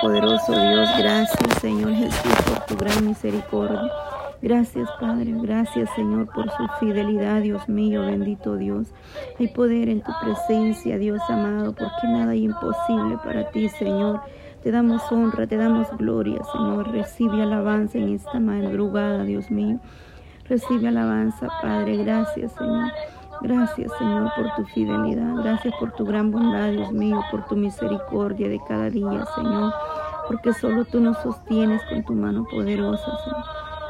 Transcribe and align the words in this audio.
poderoso 0.00 0.52
Dios, 0.52 0.88
gracias 0.98 1.58
Señor 1.60 1.92
Jesús 1.92 2.32
por 2.46 2.66
tu 2.66 2.76
gran 2.76 3.06
misericordia. 3.06 3.90
Gracias 4.40 4.88
Padre, 5.00 5.32
gracias 5.36 5.90
Señor 5.94 6.28
por 6.32 6.50
su 6.50 6.68
fidelidad, 6.78 7.42
Dios 7.42 7.68
mío, 7.68 8.02
bendito 8.02 8.56
Dios. 8.56 8.88
Hay 9.38 9.48
poder 9.48 9.88
en 9.88 10.02
tu 10.02 10.12
presencia, 10.22 10.98
Dios 10.98 11.20
amado, 11.28 11.72
porque 11.72 12.06
nada 12.06 12.32
hay 12.32 12.44
imposible 12.44 13.18
para 13.24 13.50
ti, 13.50 13.68
Señor. 13.68 14.20
Te 14.62 14.70
damos 14.70 15.02
honra, 15.10 15.46
te 15.46 15.56
damos 15.56 15.88
gloria, 15.96 16.40
Señor. 16.52 16.90
Recibe 16.90 17.42
alabanza 17.42 17.98
en 17.98 18.14
esta 18.14 18.40
madrugada, 18.40 19.24
Dios 19.24 19.50
mío. 19.50 19.78
Recibe 20.48 20.88
alabanza, 20.88 21.48
Padre. 21.62 21.96
Gracias, 21.96 22.52
Señor. 22.52 22.90
Gracias, 23.40 23.92
Señor, 23.98 24.30
por 24.36 24.54
tu 24.56 24.64
fidelidad. 24.72 25.34
Gracias 25.42 25.74
por 25.78 25.92
tu 25.92 26.04
gran 26.04 26.30
bondad, 26.30 26.70
Dios 26.70 26.92
mío, 26.92 27.20
por 27.30 27.46
tu 27.46 27.56
misericordia 27.56 28.48
de 28.48 28.60
cada 28.66 28.90
día, 28.90 29.24
Señor. 29.34 29.72
Porque 30.26 30.52
solo 30.52 30.84
tú 30.84 31.00
nos 31.00 31.16
sostienes 31.18 31.80
con 31.88 32.04
tu 32.04 32.14
mano 32.14 32.44
poderosa, 32.50 33.16
Señor. 33.24 33.44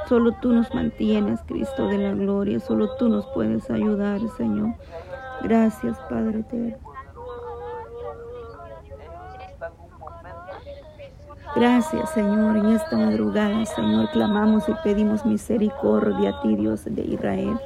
Solo 0.09 0.33
tú 0.41 0.53
nos 0.53 0.73
mantienes, 0.75 1.41
Cristo 1.47 1.87
de 1.87 1.99
la 1.99 2.13
gloria. 2.13 2.61
Solo 2.61 2.95
tú 2.97 3.09
nos 3.09 3.27
puedes 3.29 3.71
ayudar, 3.71 4.21
Señor. 4.37 4.75
Gracias, 5.43 5.99
Padre 6.09 6.41
eterno. 6.41 6.77
Gracias, 11.55 12.11
Señor. 12.11 12.57
En 12.57 12.67
esta 12.67 12.97
madrugada, 12.97 13.65
Señor, 13.67 14.11
clamamos 14.11 14.69
y 14.69 14.75
pedimos 14.85 15.25
misericordia 15.25 16.31
a 16.31 16.41
ti, 16.43 16.55
Dios 16.55 16.85
de 16.85 17.03
Israel. 17.03 17.59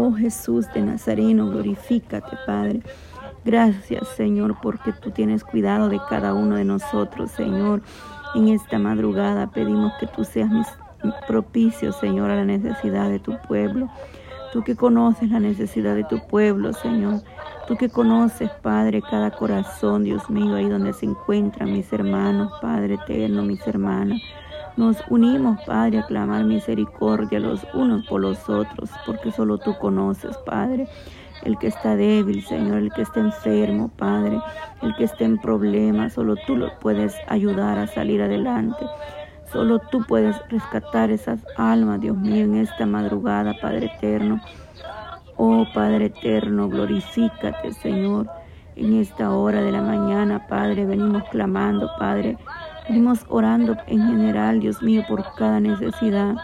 Oh 0.00 0.12
Jesús 0.12 0.72
de 0.72 0.80
Nazareno, 0.80 1.50
glorifícate, 1.50 2.36
Padre. 2.46 2.82
Gracias, 3.44 4.06
Señor, 4.10 4.56
porque 4.62 4.92
tú 4.92 5.10
tienes 5.10 5.42
cuidado 5.42 5.88
de 5.88 5.98
cada 6.08 6.34
uno 6.34 6.54
de 6.54 6.64
nosotros, 6.64 7.32
Señor. 7.32 7.82
En 8.36 8.46
esta 8.46 8.78
madrugada 8.78 9.50
pedimos 9.50 9.92
que 9.98 10.06
tú 10.06 10.22
seas 10.22 10.52
propicio, 11.26 11.90
Señor, 11.90 12.30
a 12.30 12.36
la 12.36 12.44
necesidad 12.44 13.10
de 13.10 13.18
tu 13.18 13.36
pueblo. 13.48 13.90
Tú 14.52 14.62
que 14.62 14.76
conoces 14.76 15.30
la 15.30 15.40
necesidad 15.40 15.96
de 15.96 16.04
tu 16.04 16.24
pueblo, 16.28 16.72
Señor. 16.74 17.22
Tú 17.66 17.76
que 17.76 17.88
conoces, 17.88 18.50
Padre, 18.62 19.02
cada 19.02 19.32
corazón, 19.32 20.04
Dios 20.04 20.30
mío, 20.30 20.54
ahí 20.54 20.68
donde 20.68 20.92
se 20.92 21.06
encuentran 21.06 21.72
mis 21.72 21.92
hermanos, 21.92 22.52
Padre 22.62 22.94
eterno, 22.94 23.42
mis 23.42 23.66
hermanas. 23.66 24.22
Nos 24.78 25.02
unimos, 25.10 25.60
Padre, 25.66 25.98
a 25.98 26.06
clamar 26.06 26.44
misericordia 26.44 27.40
los 27.40 27.66
unos 27.74 28.06
por 28.06 28.20
los 28.20 28.48
otros, 28.48 28.88
porque 29.04 29.32
solo 29.32 29.58
tú 29.58 29.76
conoces, 29.76 30.36
Padre, 30.46 30.86
el 31.42 31.58
que 31.58 31.66
está 31.66 31.96
débil, 31.96 32.44
Señor, 32.44 32.78
el 32.78 32.92
que 32.92 33.02
está 33.02 33.18
enfermo, 33.18 33.88
Padre, 33.88 34.38
el 34.82 34.94
que 34.94 35.02
está 35.02 35.24
en 35.24 35.38
problemas, 35.38 36.12
solo 36.12 36.36
tú 36.46 36.54
lo 36.54 36.78
puedes 36.78 37.16
ayudar 37.26 37.76
a 37.76 37.88
salir 37.88 38.22
adelante. 38.22 38.86
Solo 39.52 39.80
tú 39.80 40.04
puedes 40.06 40.36
rescatar 40.48 41.10
esas 41.10 41.44
almas, 41.56 42.00
Dios 42.00 42.16
mío, 42.16 42.44
en 42.44 42.54
esta 42.58 42.86
madrugada, 42.86 43.56
Padre 43.60 43.86
eterno. 43.96 44.40
Oh 45.36 45.66
Padre 45.74 46.04
eterno, 46.04 46.68
glorifícate, 46.68 47.72
Señor. 47.72 48.30
En 48.76 48.94
esta 48.94 49.32
hora 49.32 49.60
de 49.60 49.72
la 49.72 49.82
mañana, 49.82 50.46
Padre, 50.46 50.86
venimos 50.86 51.24
clamando, 51.30 51.90
Padre. 51.98 52.38
Venimos 52.88 53.24
orando 53.28 53.76
en 53.86 54.06
general, 54.06 54.60
Dios 54.60 54.82
mío, 54.82 55.04
por 55.08 55.24
cada 55.34 55.60
necesidad, 55.60 56.34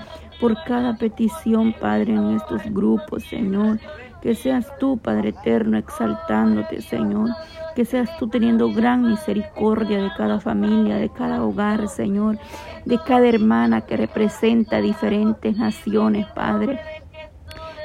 por 0.41 0.57
cada 0.65 0.97
petición, 0.97 1.73
Padre, 1.73 2.15
en 2.15 2.37
estos 2.37 2.63
grupos, 2.67 3.25
Señor. 3.25 3.79
Que 4.21 4.35
seas 4.35 4.67
tú, 4.79 4.99
Padre 4.99 5.31
eterno, 5.31 5.77
exaltándote, 5.77 6.81
Señor. 6.81 7.31
Que 7.75 7.85
seas 7.85 8.09
tú 8.19 8.29
teniendo 8.29 8.73
gran 8.73 9.03
misericordia 9.03 10.03
de 10.03 10.11
cada 10.17 10.41
familia, 10.41 10.97
de 10.97 11.11
cada 11.11 11.43
hogar, 11.43 11.89
Señor. 11.89 12.39
De 12.85 12.99
cada 13.07 13.27
hermana 13.27 13.83
que 13.83 13.97
representa 13.97 14.81
diferentes 14.81 15.57
naciones, 15.57 16.27
Padre 16.35 16.79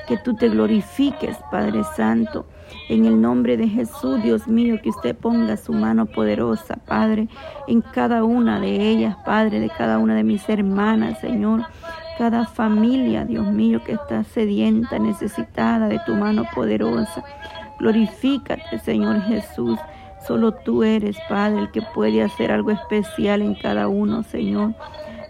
que 0.10 0.18
tú 0.18 0.36
te 0.36 0.50
glorifiques, 0.50 1.38
Padre 1.52 1.84
Santo. 1.96 2.48
En 2.90 3.06
el 3.06 3.22
nombre 3.22 3.58
de 3.58 3.68
Jesús, 3.68 4.22
Dios 4.24 4.48
mío, 4.48 4.80
que 4.82 4.90
usted 4.90 5.16
ponga 5.16 5.58
su 5.58 5.74
mano 5.74 6.06
poderosa, 6.06 6.78
Padre, 6.86 7.28
en 7.68 7.82
cada 7.82 8.24
una 8.24 8.60
de 8.60 8.90
ellas, 8.90 9.16
Padre, 9.26 9.60
de 9.60 9.70
cada 9.70 10.00
una 10.00 10.16
de 10.16 10.24
mis 10.24 10.48
hermanas, 10.50 11.20
Señor. 11.20 11.64
Cada 12.18 12.46
familia, 12.46 13.24
Dios 13.24 13.48
mío, 13.48 13.82
que 13.84 13.94
está 13.94 14.24
sedienta, 14.24 15.00
necesitada 15.00 15.88
de 15.88 16.00
tu 16.06 16.16
mano 16.16 16.44
poderosa. 16.54 17.24
Glorifícate, 17.80 18.80
Señor 18.80 19.22
Jesús. 19.22 19.80
Solo 20.28 20.52
tú 20.52 20.84
eres, 20.84 21.18
Padre, 21.30 21.60
el 21.60 21.72
que 21.72 21.82
puede 21.82 22.22
hacer 22.22 22.52
algo 22.52 22.72
especial 22.72 23.42
en 23.42 23.56
cada 23.56 23.88
uno, 23.88 24.24
Señor. 24.24 24.74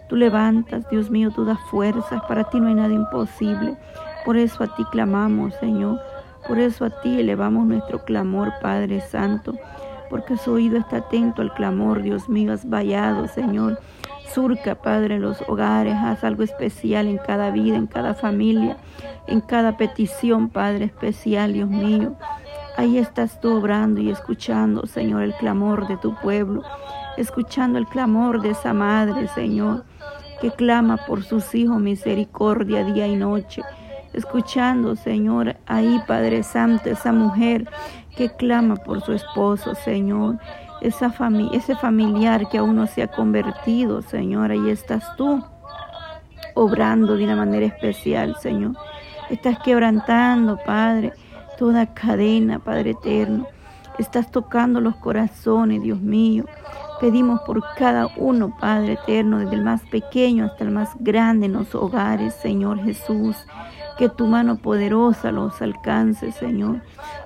Tú 0.08 0.16
levantas, 0.16 0.90
Dios 0.90 1.12
mío, 1.12 1.30
tú 1.30 1.46
das 1.46 1.60
fuerzas. 1.70 2.24
Para 2.28 2.46
ti 2.46 2.60
no 2.60 2.68
hay 2.68 2.74
nada 2.74 2.94
imposible. 2.94 3.78
Por 4.26 4.38
eso 4.38 4.64
a 4.64 4.76
ti 4.76 4.84
clamamos, 4.92 5.54
Señor. 5.60 6.00
Por 6.48 6.60
eso 6.60 6.86
a 6.86 6.90
ti 7.02 7.20
elevamos 7.20 7.66
nuestro 7.68 8.04
clamor, 8.04 8.54
Padre 8.62 9.02
Santo. 9.02 9.56
Porque 10.10 10.38
su 10.38 10.54
oído 10.54 10.78
está 10.78 10.98
atento 10.98 11.42
al 11.42 11.54
clamor, 11.54 12.02
Dios 12.02 12.28
mío, 12.30 12.54
has 12.54 12.68
vallado, 12.68 13.28
Señor. 13.28 13.80
Surca, 14.34 14.76
Padre, 14.76 15.20
los 15.20 15.42
hogares, 15.48 15.96
haz 15.96 16.24
algo 16.24 16.44
especial 16.44 17.08
en 17.08 17.18
cada 17.18 17.52
vida, 17.52 17.78
en 17.78 17.88
cada 17.88 18.14
familia, 18.14 18.78
en 19.28 19.42
cada 19.42 19.78
petición, 19.78 20.50
Padre 20.50 20.86
especial, 20.86 21.54
Dios 21.54 21.70
mío. 21.70 22.16
Ahí 22.78 22.98
estás 22.98 23.40
tú 23.42 23.58
obrando 23.58 24.02
y 24.02 24.10
escuchando, 24.10 24.86
Señor, 24.86 25.24
el 25.24 25.34
clamor 25.34 25.88
de 25.88 25.98
tu 25.98 26.16
pueblo, 26.16 26.64
escuchando 27.18 27.78
el 27.78 27.88
clamor 27.88 28.42
de 28.42 28.52
esa 28.52 28.74
madre, 28.74 29.28
Señor, 29.30 29.84
que 30.42 30.52
clama 30.52 30.98
por 31.06 31.24
sus 31.24 31.54
hijos 31.54 31.80
misericordia 31.80 32.84
día 32.84 33.08
y 33.08 33.16
noche 33.16 33.62
escuchando, 34.14 34.96
Señor, 34.96 35.56
ahí, 35.66 36.02
Padre 36.08 36.44
Santo, 36.44 36.90
esa 36.90 37.12
mujer 37.12 37.70
que 38.16 38.30
clama 38.30 38.76
por 38.76 39.02
su 39.02 39.14
esposo, 39.14 39.76
Señor, 39.76 40.40
esa 40.82 41.12
familia, 41.12 41.58
ese 41.58 41.76
familiar 41.76 42.48
que 42.50 42.58
aún 42.58 42.76
no 42.76 42.88
se 42.88 43.04
ha 43.04 43.08
convertido, 43.08 44.02
Señor, 44.02 44.52
ahí 44.52 44.70
estás 44.70 45.16
tú, 45.16 45.44
obrando 46.54 47.16
de 47.16 47.24
una 47.26 47.36
manera 47.36 47.66
especial, 47.66 48.36
Señor. 48.40 48.74
Estás 49.30 49.60
quebrantando, 49.60 50.58
Padre, 50.66 51.14
toda 51.58 51.94
cadena, 51.94 52.60
Padre 52.60 52.92
eterno. 52.92 53.48
Estás 54.00 54.32
tocando 54.32 54.80
los 54.80 54.96
corazones, 54.96 55.84
Dios 55.84 56.00
mío. 56.00 56.46
Pedimos 57.00 57.42
por 57.42 57.62
cada 57.76 58.08
uno, 58.18 58.56
Padre 58.60 58.94
eterno, 58.94 59.40
desde 59.40 59.56
el 59.56 59.64
más 59.64 59.82
pequeño 59.84 60.46
hasta 60.46 60.64
el 60.64 60.72
más 60.72 60.90
grande 61.00 61.46
en 61.46 61.54
los 61.54 61.76
hogares, 61.76 62.34
Señor 62.36 62.84
Jesús. 62.84 63.36
Que 64.00 64.08
tu 64.08 64.28
mano 64.28 64.56
poderosa 64.56 65.30
los 65.34 65.62
alcance, 65.62 66.32
Señor. 66.32 66.82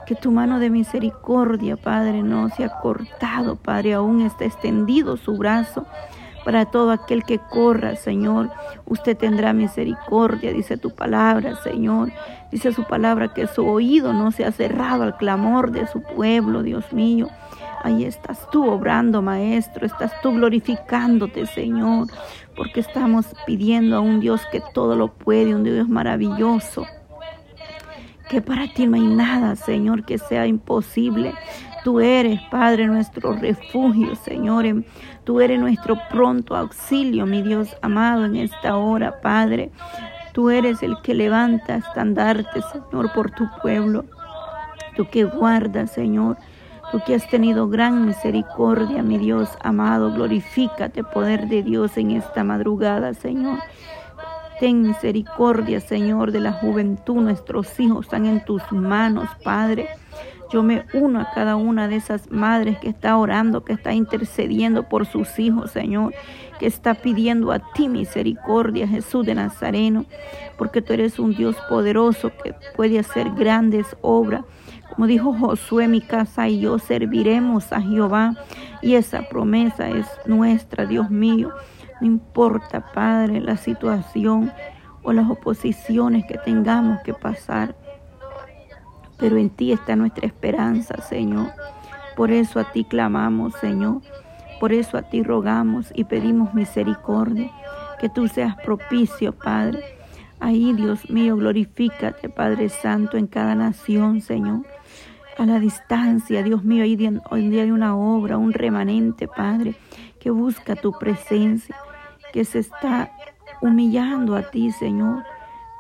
Que 0.08 0.16
tu 0.16 0.32
mano 0.32 0.58
de 0.58 0.72
misericordia, 0.72 1.78
Padre, 1.78 2.24
no 2.24 2.50
se 2.50 2.64
ha 2.64 2.70
cortado, 2.82 3.58
Padre, 3.58 3.94
aún 3.94 4.22
está 4.22 4.46
extendido 4.46 5.16
su 5.16 5.38
brazo 5.38 5.86
para 6.44 6.66
todo 6.66 6.90
aquel 6.90 7.26
que 7.26 7.38
corra, 7.38 7.96
Señor. 7.96 8.50
Usted 8.88 9.16
tendrá 9.16 9.54
misericordia, 9.54 10.52
dice 10.52 10.78
tu 10.78 10.90
palabra, 10.90 11.56
Señor. 11.58 12.12
Dice 12.52 12.74
su 12.74 12.86
palabra 12.86 13.36
que 13.36 13.46
su 13.46 13.68
oído 13.68 14.12
no 14.12 14.32
se 14.32 14.44
ha 14.44 14.52
cerrado 14.52 15.04
al 15.04 15.16
clamor 15.18 15.70
de 15.70 15.86
su 15.86 16.02
pueblo, 16.02 16.64
Dios 16.64 16.92
mío. 16.92 17.28
Ahí 17.84 18.06
estás 18.06 18.50
tú 18.50 18.68
obrando, 18.68 19.22
Maestro, 19.22 19.86
estás 19.86 20.12
tú 20.22 20.32
glorificándote, 20.32 21.46
Señor, 21.46 22.08
porque 22.56 22.80
estamos 22.80 23.28
pidiendo 23.46 23.98
a 23.98 24.00
un 24.00 24.20
Dios 24.20 24.42
que 24.52 24.62
todo 24.74 24.96
lo 24.96 25.14
puede, 25.14 25.56
un 25.56 25.64
Dios 25.64 25.88
maravilloso, 25.90 26.86
que 28.30 28.42
para 28.42 28.72
ti 28.74 28.88
no 28.88 28.96
hay 28.96 29.08
nada, 29.08 29.56
Señor, 29.56 30.06
que 30.06 30.18
sea 30.18 30.48
imposible. 30.48 31.34
Tú 31.84 32.00
eres, 32.00 32.40
Padre, 32.50 32.88
nuestro 32.88 33.34
refugio, 33.34 34.16
Señor. 34.16 34.84
Tú 35.26 35.42
eres 35.42 35.60
nuestro 35.60 35.98
pronto 36.10 36.56
auxilio, 36.56 37.26
mi 37.26 37.42
Dios 37.42 37.76
amado, 37.82 38.26
en 38.26 38.38
esta 38.38 38.78
hora, 38.78 39.20
Padre. 39.22 39.72
Tú 40.34 40.50
eres 40.50 40.82
el 40.82 40.96
que 41.04 41.14
levanta 41.14 41.76
estandarte, 41.76 42.62
Señor, 42.72 43.12
por 43.14 43.32
tu 43.32 43.48
pueblo. 43.62 44.06
Tú 44.96 45.08
que 45.10 45.26
guardas, 45.26 45.92
Señor, 45.92 46.38
Tú 46.94 47.02
que 47.04 47.16
has 47.16 47.28
tenido 47.28 47.68
gran 47.68 48.06
misericordia, 48.06 49.02
mi 49.02 49.18
Dios 49.18 49.50
amado, 49.64 50.14
glorifícate, 50.14 51.04
poder 51.04 51.48
de 51.48 51.64
Dios, 51.64 51.98
en 51.98 52.12
esta 52.12 52.44
madrugada, 52.44 53.16
Señor. 53.16 53.58
Ten 54.60 54.84
misericordia, 54.84 55.80
Señor, 55.80 56.32
de 56.32 56.42
la 56.42 56.52
juventud. 56.52 57.16
Nuestros 57.16 57.80
hijos 57.80 58.06
están 58.06 58.28
en 58.28 58.46
tus 58.46 58.62
manos, 58.72 59.28
Padre. 59.44 59.88
Yo 60.52 60.62
me 60.62 60.86
uno 60.94 61.20
a 61.20 61.32
cada 61.34 61.56
una 61.56 61.88
de 61.88 61.96
esas 61.96 62.30
madres 62.30 62.78
que 62.78 62.90
está 62.90 63.18
orando, 63.18 63.64
que 63.64 63.74
está 63.74 63.92
intercediendo 63.94 64.84
por 64.84 65.08
sus 65.08 65.40
hijos, 65.40 65.72
Señor, 65.72 66.14
está 66.68 66.94
pidiendo 66.94 67.52
a 67.52 67.60
ti 67.74 67.90
misericordia, 67.90 68.88
Jesús 68.88 69.26
de 69.26 69.36
Nazareno, 69.36 70.06
porque 70.58 70.82
tú 70.82 70.94
eres 70.94 71.20
un 71.20 71.36
Dios 71.36 71.56
poderoso 71.70 72.32
que 72.44 72.56
puede 72.76 73.00
hacer 73.00 73.32
grandes 73.32 73.96
obras 74.02 74.44
Como 74.94 75.08
dijo 75.08 75.34
Josué, 75.34 75.88
mi 75.88 76.02
casa 76.02 76.48
y 76.48 76.60
yo 76.60 76.78
serviremos 76.78 77.74
a 77.74 77.82
Jehová. 77.82 78.36
Y 78.82 78.96
esa 78.96 79.28
promesa 79.28 79.90
es 79.90 80.08
nuestra, 80.26 80.86
Dios 80.86 81.10
mío. 81.10 81.52
No 82.00 82.08
importa, 82.08 82.92
Padre, 82.94 83.42
la 83.42 83.58
situación 83.58 84.52
o 85.02 85.12
las 85.14 85.30
oposiciones 85.30 86.26
que 86.26 86.38
tengamos 86.38 87.02
que 87.02 87.14
pasar. 87.14 87.76
Pero 89.18 89.38
en 89.38 89.50
ti 89.50 89.72
está 89.72 89.96
nuestra 89.96 90.28
esperanza, 90.28 91.02
Señor. 91.02 91.52
Por 92.16 92.32
eso 92.32 92.60
a 92.60 92.72
ti 92.72 92.84
clamamos, 92.84 93.54
Señor. 93.56 94.02
Por 94.64 94.72
eso 94.72 94.98
a 94.98 95.02
ti 95.02 95.24
rogamos 95.24 95.92
y 95.94 96.06
pedimos 96.06 96.54
misericordia. 96.54 97.52
Que 98.00 98.08
tú 98.08 98.30
seas 98.30 98.56
propicio, 98.64 99.34
Padre. 99.34 99.84
Ahí, 100.40 100.72
Dios 100.72 101.10
mío, 101.10 101.36
glorifícate, 101.36 102.30
Padre 102.30 102.70
Santo, 102.70 103.18
en 103.18 103.28
cada 103.28 103.56
nación, 103.56 104.22
Señor. 104.22 104.62
A 105.38 105.46
la 105.46 105.60
distancia, 105.60 106.44
Dios 106.44 106.64
mío, 106.64 106.86
hoy 107.30 107.50
día 107.50 107.64
hay 107.64 107.72
una 107.72 107.98
obra, 107.98 108.38
un 108.38 108.54
remanente, 108.54 109.28
Padre, 109.28 109.76
que 110.22 110.30
busca 110.30 110.78
tu 110.78 110.94
presencia, 110.94 111.76
que 112.32 112.46
se 112.46 112.60
está 112.60 113.12
humillando 113.62 114.34
a 114.38 114.44
ti, 114.44 114.72
Señor, 114.72 115.24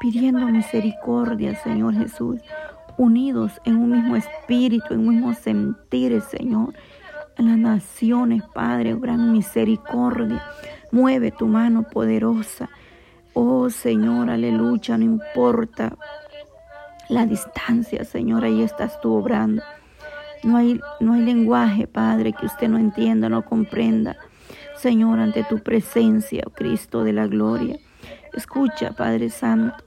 pidiendo 0.01 0.45
misericordia, 0.47 1.56
Señor 1.56 1.94
Jesús, 1.94 2.41
unidos 2.97 3.62
en 3.63 3.77
un 3.77 3.91
mismo 3.91 4.18
espíritu, 4.18 4.94
en 4.94 5.07
un 5.07 5.15
mismo 5.15 5.33
sentir, 5.35 6.19
Señor. 6.19 6.74
En 7.38 7.50
las 7.50 7.57
naciones, 7.57 8.44
Padre, 8.53 8.95
gran 8.95 9.31
misericordia. 9.31 10.44
Mueve 10.91 11.31
tu 11.31 11.47
mano 11.47 11.83
poderosa. 11.83 12.69
Oh 13.33 13.69
Señor, 13.69 14.30
aleluya, 14.30 14.97
no 14.97 15.06
importa 15.06 15.95
la 17.09 17.25
distancia, 17.25 18.06
Señor, 18.06 18.44
ahí 18.44 18.62
estás 18.62 19.01
tú 19.01 19.15
obrando. 19.15 19.63
No 20.44 20.57
hay, 20.57 20.80
no 21.00 21.13
hay 21.13 21.21
lenguaje, 21.21 21.88
Padre, 21.88 22.33
que 22.33 22.45
usted 22.45 22.68
no 22.68 22.77
entienda, 22.77 23.30
no 23.30 23.44
comprenda. 23.44 24.18
Señor, 24.75 25.19
ante 25.19 25.44
tu 25.44 25.59
presencia, 25.59 26.44
oh 26.45 26.51
Cristo 26.51 27.03
de 27.03 27.13
la 27.13 27.27
gloria. 27.27 27.77
Escucha, 28.33 28.91
Padre 28.91 29.30
Santo, 29.30 29.83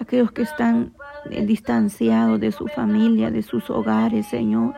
aquellos 0.00 0.32
que 0.32 0.42
están 0.42 0.94
distanciados 1.28 2.40
de 2.40 2.50
su 2.52 2.66
familia, 2.68 3.30
de 3.30 3.42
sus 3.42 3.68
hogares, 3.68 4.26
Señor, 4.26 4.74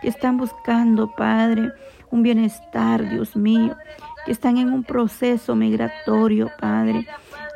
que 0.00 0.08
están 0.08 0.36
buscando, 0.36 1.14
Padre, 1.14 1.72
un 2.10 2.22
bienestar, 2.22 3.08
Dios 3.08 3.36
mío, 3.36 3.76
que 4.24 4.32
están 4.32 4.58
en 4.58 4.72
un 4.72 4.84
proceso 4.84 5.54
migratorio, 5.54 6.50
Padre. 6.58 7.06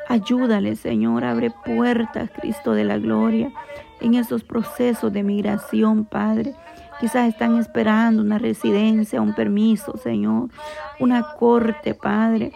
Ayúdale, 0.07 0.75
Señor, 0.75 1.23
abre 1.23 1.51
puertas, 1.51 2.29
Cristo 2.31 2.73
de 2.73 2.83
la 2.83 2.97
gloria, 2.97 3.51
en 3.99 4.15
esos 4.15 4.43
procesos 4.43 5.13
de 5.13 5.23
migración, 5.23 6.05
Padre. 6.05 6.55
Quizás 6.99 7.29
están 7.29 7.57
esperando 7.57 8.21
una 8.21 8.37
residencia, 8.37 9.21
un 9.21 9.33
permiso, 9.33 9.97
Señor, 9.97 10.49
una 10.99 11.33
corte, 11.33 11.93
Padre. 11.93 12.53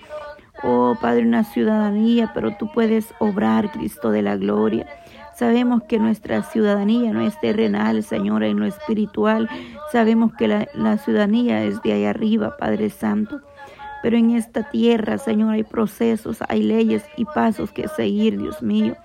Oh, 0.63 0.95
Padre, 0.99 1.23
una 1.23 1.43
ciudadanía, 1.43 2.31
pero 2.33 2.55
tú 2.57 2.71
puedes 2.71 3.13
obrar, 3.19 3.71
Cristo 3.71 4.11
de 4.11 4.21
la 4.21 4.37
gloria. 4.37 4.87
Sabemos 5.35 5.83
que 5.83 5.99
nuestra 5.99 6.43
ciudadanía 6.43 7.11
no 7.11 7.21
es 7.21 7.39
terrenal, 7.41 8.03
Señor, 8.03 8.43
en 8.43 8.59
lo 8.59 8.65
espiritual. 8.65 9.49
Sabemos 9.91 10.33
que 10.33 10.47
la, 10.47 10.67
la 10.73 10.97
ciudadanía 10.97 11.63
es 11.63 11.81
de 11.81 11.93
ahí 11.93 12.05
arriba, 12.05 12.55
Padre 12.57 12.89
Santo. 12.89 13.41
Pero 14.01 14.17
en 14.17 14.31
esta 14.31 14.69
tierra, 14.69 15.17
Señor, 15.17 15.53
hay 15.53 15.63
procesos, 15.63 16.37
hay 16.47 16.61
leyes 16.61 17.03
y 17.17 17.25
pasos 17.25 17.71
que 17.71 17.87
seguir, 17.87 18.37
Dios 18.37 18.61
mío. 18.61 18.95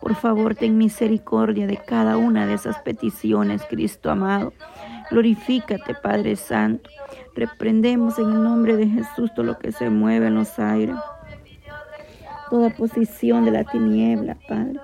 Por 0.00 0.14
favor, 0.14 0.54
ten 0.54 0.78
misericordia 0.78 1.66
de 1.66 1.76
cada 1.76 2.16
una 2.16 2.46
de 2.46 2.54
esas 2.54 2.78
peticiones, 2.78 3.62
Cristo 3.68 4.10
amado. 4.10 4.52
Glorifícate, 5.10 5.94
Padre 5.94 6.36
Santo. 6.36 6.88
Reprendemos 7.34 8.18
en 8.18 8.30
el 8.30 8.42
nombre 8.42 8.76
de 8.76 8.86
Jesús 8.86 9.34
todo 9.34 9.44
lo 9.44 9.58
que 9.58 9.72
se 9.72 9.90
mueve 9.90 10.28
en 10.28 10.36
los 10.36 10.58
aires. 10.58 10.96
Toda 12.48 12.70
posición 12.70 13.44
de 13.44 13.50
la 13.50 13.64
tiniebla, 13.64 14.36
Padre. 14.48 14.78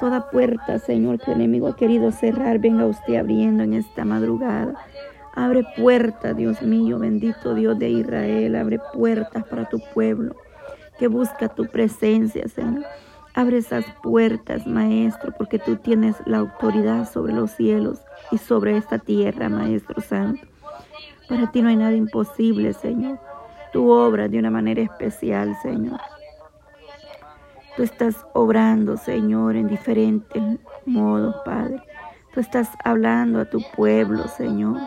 Toda 0.00 0.30
puerta, 0.30 0.78
Señor, 0.78 1.18
que 1.18 1.32
el 1.32 1.38
enemigo 1.38 1.68
ha 1.68 1.76
querido 1.76 2.12
cerrar, 2.12 2.58
venga 2.58 2.86
usted 2.86 3.16
abriendo 3.16 3.64
en 3.64 3.74
esta 3.74 4.04
madrugada. 4.04 4.74
Abre 5.34 5.64
puertas, 5.76 6.36
Dios 6.36 6.62
mío, 6.62 6.98
bendito 6.98 7.54
Dios 7.54 7.78
de 7.78 7.90
Israel. 7.90 8.56
Abre 8.56 8.80
puertas 8.92 9.44
para 9.44 9.68
tu 9.68 9.80
pueblo 9.94 10.36
que 10.98 11.08
busca 11.08 11.48
tu 11.48 11.66
presencia, 11.66 12.48
Señor. 12.48 12.84
Abre 13.34 13.58
esas 13.58 13.84
puertas, 14.02 14.66
Maestro, 14.66 15.32
porque 15.36 15.58
tú 15.58 15.76
tienes 15.76 16.16
la 16.26 16.38
autoridad 16.38 17.08
sobre 17.08 17.32
los 17.32 17.52
cielos 17.52 18.00
y 18.32 18.38
sobre 18.38 18.76
esta 18.76 18.98
tierra, 18.98 19.48
Maestro 19.48 20.00
Santo. 20.00 20.46
Para 21.28 21.50
ti 21.52 21.62
no 21.62 21.68
hay 21.68 21.76
nada 21.76 21.94
imposible, 21.94 22.72
Señor. 22.72 23.18
Tú 23.72 23.90
obras 23.90 24.30
de 24.30 24.38
una 24.38 24.50
manera 24.50 24.80
especial, 24.82 25.54
Señor. 25.62 26.00
Tú 27.78 27.84
estás 27.84 28.26
obrando, 28.34 28.96
Señor, 28.96 29.54
en 29.54 29.68
diferentes 29.68 30.42
modos, 30.84 31.36
Padre. 31.44 31.80
Tú 32.34 32.40
estás 32.40 32.68
hablando 32.84 33.38
a 33.38 33.44
tu 33.44 33.60
pueblo, 33.76 34.26
Señor, 34.26 34.80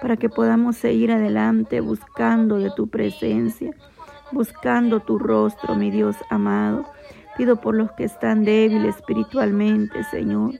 para 0.00 0.16
que 0.16 0.30
podamos 0.30 0.78
seguir 0.78 1.12
adelante 1.12 1.82
buscando 1.82 2.56
de 2.56 2.70
tu 2.70 2.88
presencia, 2.88 3.72
buscando 4.30 5.00
tu 5.00 5.18
rostro, 5.18 5.74
mi 5.74 5.90
Dios 5.90 6.16
amado. 6.30 6.86
Pido 7.36 7.60
por 7.60 7.74
los 7.74 7.92
que 7.92 8.04
están 8.04 8.44
débiles 8.44 8.96
espiritualmente, 8.96 10.02
Señor, 10.04 10.52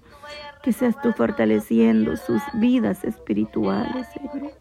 que 0.62 0.74
seas 0.74 1.00
tú 1.00 1.14
fortaleciendo 1.14 2.18
sus 2.18 2.42
vidas 2.52 3.02
espirituales, 3.02 4.08
Señor. 4.08 4.52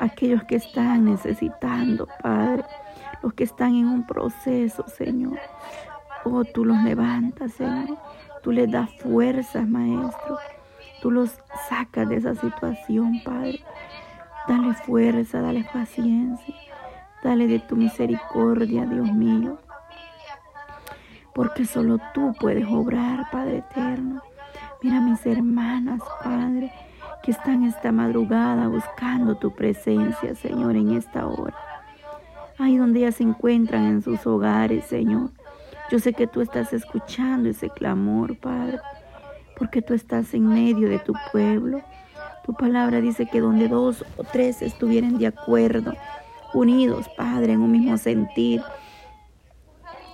Aquellos 0.00 0.42
que 0.42 0.56
están 0.56 1.04
necesitando, 1.04 2.08
Padre, 2.20 2.64
los 3.22 3.34
que 3.34 3.44
están 3.44 3.76
en 3.76 3.86
un 3.86 4.04
proceso, 4.04 4.84
Señor. 4.88 5.38
Oh, 6.24 6.44
tú 6.44 6.64
los 6.64 6.82
levantas, 6.82 7.52
Señor. 7.52 7.98
Tú 8.42 8.52
les 8.52 8.70
das 8.70 8.90
fuerzas, 9.00 9.68
Maestro. 9.68 10.38
Tú 11.02 11.10
los 11.10 11.38
sacas 11.68 12.08
de 12.08 12.16
esa 12.16 12.34
situación, 12.34 13.20
Padre. 13.24 13.60
Dale 14.48 14.74
fuerza, 14.74 15.40
dale 15.40 15.64
paciencia. 15.72 16.54
Dale 17.22 17.46
de 17.46 17.58
tu 17.60 17.76
misericordia, 17.76 18.86
Dios 18.86 19.12
mío 19.12 19.58
porque 21.34 21.64
solo 21.64 21.98
tú 22.12 22.34
puedes 22.38 22.66
obrar, 22.66 23.30
Padre 23.30 23.58
eterno. 23.58 24.22
Mira 24.82 25.00
mis 25.00 25.24
hermanas, 25.26 26.00
Padre, 26.22 26.72
que 27.22 27.30
están 27.30 27.64
esta 27.64 27.92
madrugada 27.92 28.68
buscando 28.68 29.36
tu 29.36 29.54
presencia, 29.54 30.34
Señor, 30.34 30.76
en 30.76 30.92
esta 30.92 31.26
hora. 31.26 31.54
Ahí 32.58 32.76
donde 32.76 33.00
ellas 33.00 33.16
se 33.16 33.22
encuentran 33.22 33.84
en 33.86 34.02
sus 34.02 34.26
hogares, 34.26 34.84
Señor. 34.86 35.30
Yo 35.90 35.98
sé 35.98 36.12
que 36.12 36.26
tú 36.26 36.40
estás 36.40 36.72
escuchando 36.72 37.48
ese 37.48 37.68
clamor, 37.70 38.38
Padre, 38.38 38.78
porque 39.58 39.82
tú 39.82 39.94
estás 39.94 40.32
en 40.34 40.48
medio 40.48 40.88
de 40.88 40.98
tu 40.98 41.12
pueblo. 41.32 41.82
Tu 42.44 42.54
palabra 42.54 43.00
dice 43.00 43.26
que 43.26 43.40
donde 43.40 43.68
dos 43.68 44.04
o 44.16 44.24
tres 44.24 44.62
estuvieran 44.62 45.18
de 45.18 45.26
acuerdo, 45.26 45.94
unidos, 46.54 47.08
Padre, 47.16 47.52
en 47.52 47.60
un 47.60 47.72
mismo 47.72 47.96
sentir, 47.98 48.62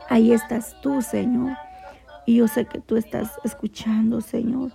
Ahí 0.09 0.33
estás 0.33 0.81
tú, 0.83 1.03
Señor. 1.03 1.57
Y 2.27 2.37
yo 2.37 2.49
sé 2.49 2.65
que 2.67 2.81
tú 2.81 2.97
estás 2.97 3.33
escuchando, 3.43 4.21
Señor. 4.21 4.73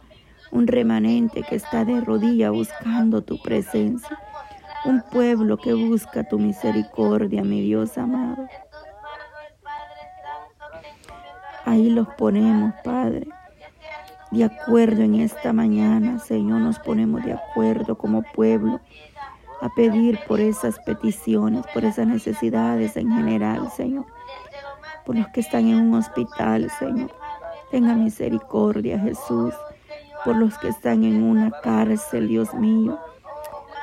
Un 0.51 0.67
remanente 0.67 1.43
que 1.43 1.55
está 1.55 1.85
de 1.85 2.01
rodilla 2.01 2.49
buscando 2.49 3.21
tu 3.21 3.41
presencia. 3.41 4.19
Un 4.83 5.01
pueblo 5.09 5.57
que 5.57 5.73
busca 5.73 6.27
tu 6.27 6.37
misericordia, 6.37 7.43
mi 7.43 7.61
Dios 7.61 7.97
amado. 7.97 8.45
Ahí 11.71 11.89
los 11.89 12.07
ponemos, 12.15 12.73
Padre. 12.83 13.27
De 14.31 14.43
acuerdo 14.43 15.01
en 15.01 15.15
esta 15.15 15.53
mañana, 15.53 16.19
Señor, 16.19 16.61
nos 16.61 16.79
ponemos 16.79 17.23
de 17.23 17.33
acuerdo 17.33 17.97
como 17.97 18.23
pueblo 18.33 18.79
a 19.61 19.69
pedir 19.75 20.19
por 20.27 20.39
esas 20.39 20.79
peticiones, 20.79 21.65
por 21.73 21.85
esas 21.85 22.07
necesidades 22.07 22.95
en 22.97 23.11
general, 23.11 23.69
Señor 23.71 24.05
por 25.05 25.15
los 25.15 25.27
que 25.29 25.41
están 25.41 25.67
en 25.67 25.75
un 25.75 25.93
hospital, 25.95 26.69
Señor. 26.79 27.11
Tenga 27.71 27.95
misericordia, 27.95 28.99
Jesús, 28.99 29.53
por 30.23 30.35
los 30.35 30.57
que 30.57 30.69
están 30.69 31.03
en 31.03 31.23
una 31.23 31.51
cárcel, 31.51 32.27
Dios 32.27 32.53
mío. 32.53 32.99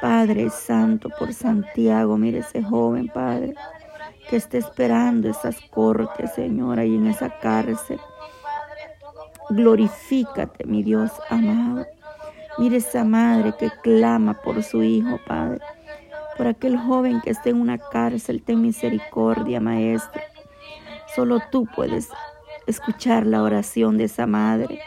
Padre 0.00 0.50
Santo, 0.50 1.08
por 1.18 1.32
Santiago, 1.32 2.16
mire 2.16 2.38
ese 2.38 2.62
joven, 2.62 3.08
Padre, 3.08 3.54
que 4.28 4.36
está 4.36 4.58
esperando 4.58 5.28
esas 5.28 5.60
cortes, 5.70 6.32
Señor, 6.34 6.78
ahí 6.78 6.94
en 6.94 7.06
esa 7.06 7.30
cárcel. 7.38 7.98
Glorifícate, 9.50 10.64
mi 10.66 10.82
Dios 10.82 11.10
amado. 11.30 11.86
Mire 12.58 12.78
esa 12.78 13.04
madre 13.04 13.54
que 13.58 13.70
clama 13.82 14.34
por 14.34 14.62
su 14.62 14.82
hijo, 14.82 15.18
Padre. 15.26 15.60
Por 16.36 16.46
aquel 16.46 16.76
joven 16.76 17.20
que 17.20 17.30
está 17.30 17.50
en 17.50 17.60
una 17.60 17.78
cárcel, 17.78 18.42
ten 18.42 18.60
misericordia, 18.62 19.60
Maestro. 19.60 20.20
Solo 21.14 21.40
tú 21.50 21.66
puedes 21.74 22.08
escuchar 22.66 23.26
la 23.26 23.42
oración 23.42 23.96
de 23.96 24.04
esa 24.04 24.26
madre. 24.26 24.80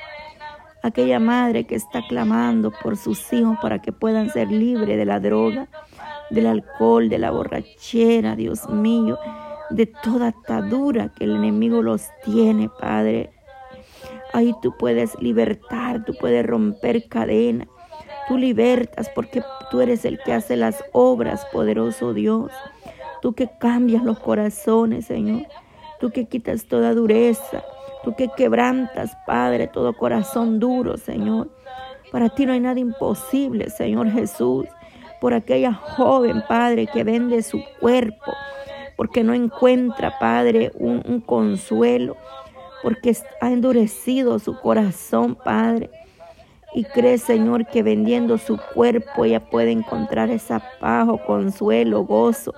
aquella 0.84 1.20
madre 1.20 1.66
que 1.66 1.76
está 1.76 2.02
clamando 2.08 2.72
por 2.82 2.98
sus 2.98 3.32
hijos 3.34 3.58
para 3.62 3.80
que 3.80 3.92
puedan 3.92 4.30
ser 4.32 4.52
libres 4.52 4.98
de 4.98 5.06
la 5.06 5.20
droga, 5.20 5.68
del 6.32 6.48
alcohol, 6.48 7.10
de 7.10 7.20
la 7.20 7.32
borrachera, 7.32 8.36
Dios 8.36 8.68
mío, 8.70 9.20
de 9.70 9.86
toda 9.86 10.30
atadura 10.30 11.14
que 11.14 11.26
el 11.26 11.36
enemigo 11.36 11.82
los 11.82 12.04
tiene, 12.24 12.70
Padre. 12.80 13.32
Ahí 14.34 14.54
tú 14.62 14.76
puedes 14.78 15.20
libertar, 15.22 16.04
tú 16.06 16.14
puedes 16.20 16.46
romper 16.46 17.08
cadena, 17.08 17.68
tú 18.28 18.38
libertas 18.38 19.10
porque 19.14 19.44
tú 19.70 19.82
eres 19.82 20.06
el 20.06 20.20
que 20.24 20.34
hace 20.34 20.56
las 20.56 20.84
obras, 20.94 21.46
poderoso 21.52 22.14
Dios. 22.14 22.52
Tú 23.22 23.34
que 23.34 23.50
cambias 23.60 24.04
los 24.04 24.20
corazones, 24.20 25.06
Señor. 25.06 25.44
Tú 26.00 26.10
que 26.10 26.26
quitas 26.26 26.66
toda 26.66 26.96
dureza, 26.96 27.64
Tú 28.04 28.16
que 28.16 28.30
quebrantas, 28.30 29.16
Padre, 29.28 29.68
todo 29.68 29.94
corazón 29.94 30.60
duro, 30.60 30.98
Señor. 30.98 31.50
Para 32.12 32.30
ti 32.30 32.46
no 32.46 32.54
hay 32.54 32.60
nada 32.60 32.80
imposible, 32.80 33.70
Señor 33.70 34.10
Jesús. 34.10 34.66
Por 35.22 35.34
aquella 35.34 35.74
joven, 35.74 36.44
Padre, 36.50 36.88
que 36.88 37.06
vende 37.06 37.44
su 37.44 37.64
cuerpo, 37.80 38.34
porque 38.98 39.24
no 39.24 39.34
encuentra, 39.34 40.20
Padre, 40.20 40.72
un, 40.76 41.22
consuelo, 41.22 42.18
porque 42.84 43.16
ha 43.40 43.52
endurecido 43.52 44.40
su 44.40 44.60
corazón, 44.60 45.36
Padre. 45.36 45.90
Y 46.74 46.84
cree, 46.84 47.18
Señor, 47.18 47.68
que 47.68 47.84
vendiendo 47.84 48.38
su 48.38 48.60
cuerpo 48.74 49.24
ella 49.24 49.40
puede 49.40 49.72
encontrar 49.72 50.30
esa 50.30 50.62
paz 50.80 51.08
o 51.08 51.18
consuelo, 51.18 52.04
gozo 52.04 52.54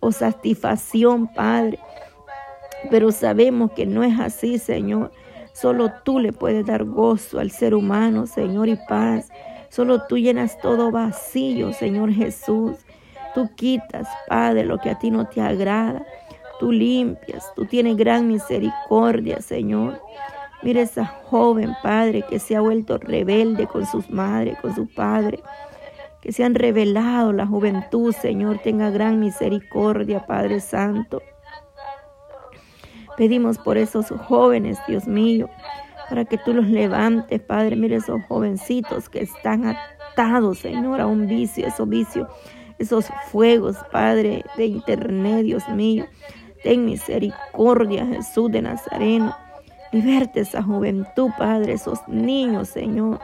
o 0.00 0.10
satisfacción, 0.10 1.28
Padre. 1.28 1.78
Pero 2.90 3.12
sabemos 3.12 3.72
que 3.72 3.86
no 3.86 4.02
es 4.02 4.18
así, 4.18 4.58
Señor. 4.58 5.12
Solo 5.52 5.90
tú 6.04 6.20
le 6.20 6.32
puedes 6.32 6.64
dar 6.64 6.84
gozo 6.84 7.40
al 7.40 7.50
ser 7.50 7.74
humano, 7.74 8.26
Señor, 8.26 8.68
y 8.68 8.76
paz. 8.88 9.28
Solo 9.70 10.02
tú 10.06 10.16
llenas 10.16 10.58
todo 10.60 10.90
vacío, 10.90 11.72
Señor 11.72 12.12
Jesús. 12.12 12.76
Tú 13.34 13.50
quitas, 13.54 14.08
Padre, 14.28 14.64
lo 14.64 14.78
que 14.78 14.90
a 14.90 14.98
ti 14.98 15.10
no 15.10 15.26
te 15.26 15.40
agrada. 15.40 16.04
Tú 16.58 16.72
limpias, 16.72 17.52
tú 17.54 17.66
tienes 17.66 17.96
gran 17.96 18.26
misericordia, 18.26 19.40
Señor. 19.40 20.02
Mira 20.62 20.80
esa 20.80 21.04
joven, 21.04 21.76
Padre, 21.82 22.24
que 22.28 22.40
se 22.40 22.56
ha 22.56 22.60
vuelto 22.60 22.98
rebelde 22.98 23.66
con 23.66 23.86
sus 23.86 24.10
madres, 24.10 24.58
con 24.60 24.74
su 24.74 24.88
padre. 24.92 25.40
Que 26.20 26.32
se 26.32 26.42
han 26.42 26.56
revelado 26.56 27.32
la 27.32 27.46
juventud, 27.46 28.12
Señor. 28.12 28.58
Tenga 28.58 28.90
gran 28.90 29.20
misericordia, 29.20 30.26
Padre 30.26 30.60
Santo. 30.60 31.22
Pedimos 33.16 33.58
por 33.58 33.76
esos 33.76 34.10
jóvenes, 34.10 34.78
Dios 34.88 35.06
mío, 35.06 35.48
para 36.08 36.24
que 36.24 36.38
tú 36.38 36.54
los 36.54 36.66
levantes, 36.68 37.40
Padre. 37.40 37.76
Mire 37.76 37.96
esos 37.96 38.20
jovencitos 38.28 39.08
que 39.08 39.22
están 39.22 39.66
atados, 39.66 40.58
Señor, 40.58 41.00
a 41.00 41.06
un 41.06 41.26
vicio, 41.26 41.66
esos 41.66 41.88
vicios, 41.88 42.28
esos 42.78 43.06
fuegos, 43.30 43.76
Padre, 43.92 44.44
de 44.56 44.66
internet, 44.66 45.44
Dios 45.44 45.68
mío. 45.68 46.06
Ten 46.62 46.84
misericordia, 46.84 48.06
Jesús 48.06 48.50
de 48.50 48.62
Nazareno. 48.62 49.34
Liberte 49.92 50.40
esa 50.40 50.62
juventud, 50.62 51.30
Padre, 51.38 51.74
esos 51.74 52.00
niños, 52.08 52.68
Señor. 52.68 53.20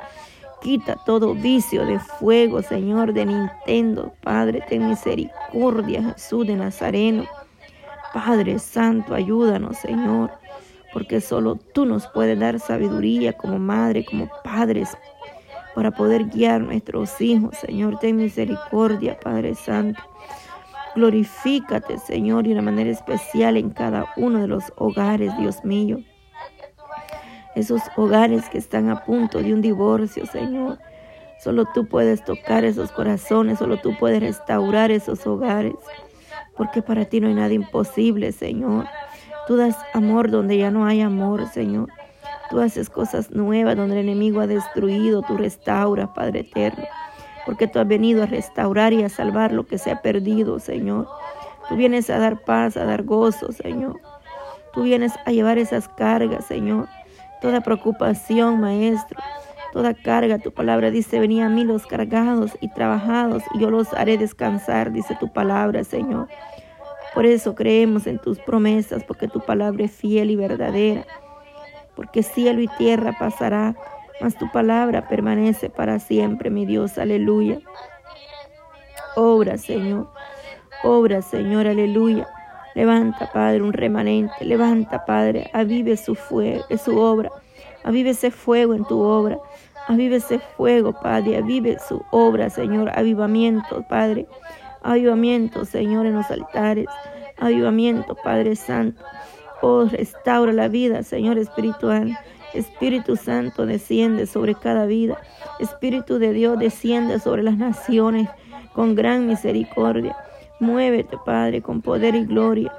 Quita 0.62 0.96
todo 1.04 1.34
vicio 1.34 1.84
de 1.84 1.98
fuego, 1.98 2.62
Señor, 2.62 3.12
de 3.12 3.26
Nintendo. 3.26 4.14
Padre, 4.22 4.62
ten 4.68 4.88
misericordia, 4.88 6.14
Jesús 6.14 6.46
de 6.46 6.56
Nazareno. 6.56 7.24
Padre 8.14 8.58
Santo, 8.60 9.14
ayúdanos, 9.14 9.76
Señor, 9.78 10.30
porque 10.94 11.20
solo 11.20 11.56
tú 11.56 11.84
nos 11.84 12.06
puedes 12.06 12.38
dar 12.38 12.60
sabiduría 12.60 13.32
como 13.34 13.58
madre, 13.58 14.04
como 14.04 14.30
padres, 14.44 14.96
para 15.74 15.90
poder 15.90 16.26
guiar 16.26 16.62
a 16.62 16.64
nuestros 16.64 17.20
hijos, 17.20 17.58
Señor. 17.58 17.98
Ten 17.98 18.16
misericordia, 18.16 19.18
Padre 19.18 19.56
Santo. 19.56 20.00
Glorifícate, 20.94 21.98
Señor, 21.98 22.44
de 22.44 22.52
una 22.52 22.62
manera 22.62 22.90
especial 22.90 23.56
en 23.56 23.70
cada 23.70 24.06
uno 24.16 24.40
de 24.40 24.46
los 24.46 24.72
hogares, 24.76 25.36
Dios 25.36 25.64
mío. 25.64 25.98
Esos 27.56 27.82
hogares 27.96 28.48
que 28.48 28.58
están 28.58 28.88
a 28.88 29.04
punto 29.04 29.42
de 29.42 29.52
un 29.52 29.60
divorcio, 29.60 30.24
Señor. 30.26 30.78
Solo 31.42 31.66
tú 31.74 31.88
puedes 31.88 32.24
tocar 32.24 32.64
esos 32.64 32.92
corazones, 32.92 33.58
solo 33.58 33.78
tú 33.78 33.98
puedes 33.98 34.20
restaurar 34.20 34.92
esos 34.92 35.26
hogares 35.26 35.74
porque 36.56 36.82
para 36.82 37.04
ti 37.04 37.20
no 37.20 37.28
hay 37.28 37.34
nada 37.34 37.52
imposible, 37.52 38.32
Señor. 38.32 38.86
Tú 39.46 39.56
das 39.56 39.76
amor 39.92 40.30
donde 40.30 40.56
ya 40.56 40.70
no 40.70 40.86
hay 40.86 41.00
amor, 41.00 41.46
Señor. 41.48 41.88
Tú 42.50 42.60
haces 42.60 42.88
cosas 42.88 43.30
nuevas 43.30 43.76
donde 43.76 44.00
el 44.00 44.06
enemigo 44.06 44.40
ha 44.40 44.46
destruido, 44.46 45.22
tú 45.22 45.36
restauras, 45.36 46.08
Padre 46.14 46.40
eterno. 46.40 46.84
Porque 47.44 47.66
tú 47.66 47.78
has 47.78 47.86
venido 47.86 48.22
a 48.22 48.26
restaurar 48.26 48.92
y 48.92 49.02
a 49.02 49.08
salvar 49.08 49.52
lo 49.52 49.66
que 49.66 49.78
se 49.78 49.90
ha 49.90 50.00
perdido, 50.00 50.58
Señor. 50.58 51.08
Tú 51.68 51.76
vienes 51.76 52.08
a 52.10 52.18
dar 52.18 52.42
paz, 52.44 52.76
a 52.76 52.84
dar 52.84 53.02
gozo, 53.02 53.52
Señor. 53.52 54.00
Tú 54.72 54.82
vienes 54.82 55.12
a 55.24 55.30
llevar 55.30 55.58
esas 55.58 55.88
cargas, 55.88 56.46
Señor. 56.46 56.88
Toda 57.40 57.60
preocupación, 57.60 58.60
Maestro. 58.60 59.20
Toda 59.72 59.92
carga, 59.92 60.38
tu 60.38 60.52
palabra 60.52 60.90
dice, 60.90 61.18
venía 61.18 61.46
a 61.46 61.48
mí 61.48 61.64
los 61.64 61.86
cargados 61.86 62.52
y 62.60 62.68
trabajados 62.68 63.42
y 63.54 63.58
yo 63.58 63.70
los 63.70 63.92
haré 63.92 64.16
descansar, 64.16 64.92
dice 64.92 65.16
tu 65.18 65.32
palabra, 65.32 65.82
Señor. 65.82 66.28
Por 67.14 67.26
eso 67.26 67.54
creemos 67.54 68.06
en 68.06 68.18
tus 68.18 68.38
promesas, 68.40 69.04
porque 69.04 69.28
tu 69.28 69.40
palabra 69.40 69.84
es 69.84 69.92
fiel 69.92 70.30
y 70.30 70.36
verdadera. 70.36 71.06
Porque 71.94 72.22
cielo 72.22 72.60
y 72.60 72.68
tierra 72.76 73.16
pasará, 73.18 73.76
mas 74.20 74.36
tu 74.36 74.50
palabra 74.50 75.08
permanece 75.08 75.70
para 75.70 76.00
siempre, 76.00 76.50
mi 76.50 76.66
Dios, 76.66 76.98
aleluya. 76.98 77.60
Obra, 79.14 79.58
Señor, 79.58 80.10
obra, 80.82 81.22
Señor, 81.22 81.68
aleluya. 81.68 82.26
Levanta, 82.74 83.30
Padre, 83.32 83.62
un 83.62 83.72
remanente. 83.72 84.44
Levanta, 84.44 85.04
Padre, 85.04 85.48
avive 85.52 85.96
su 85.96 86.16
fuego, 86.16 86.64
su 86.76 86.98
obra. 86.98 87.30
Avive 87.84 88.10
ese 88.10 88.32
fuego 88.32 88.74
en 88.74 88.84
tu 88.84 89.00
obra. 89.00 89.38
Avive 89.86 90.16
ese 90.16 90.40
fuego, 90.56 90.92
Padre. 90.92 91.36
Avive 91.36 91.78
su 91.78 92.02
obra, 92.10 92.50
Señor. 92.50 92.90
Avivamiento, 92.98 93.84
Padre. 93.88 94.26
Avivamiento, 94.84 95.64
Señor, 95.64 96.06
en 96.06 96.14
los 96.14 96.30
altares. 96.30 96.86
Avivamiento, 97.38 98.14
Padre 98.14 98.54
Santo. 98.54 99.02
Oh, 99.62 99.86
restaura 99.86 100.52
la 100.52 100.68
vida, 100.68 101.02
Señor 101.02 101.38
espiritual. 101.38 102.16
Espíritu 102.52 103.16
Santo 103.16 103.66
desciende 103.66 104.26
sobre 104.26 104.54
cada 104.54 104.86
vida. 104.86 105.18
Espíritu 105.58 106.18
de 106.18 106.32
Dios 106.32 106.58
desciende 106.58 107.18
sobre 107.18 107.42
las 107.42 107.56
naciones 107.56 108.28
con 108.74 108.94
gran 108.94 109.26
misericordia. 109.26 110.16
Muévete, 110.60 111.16
Padre, 111.24 111.62
con 111.62 111.82
poder 111.82 112.14
y 112.14 112.24
gloria 112.24 112.72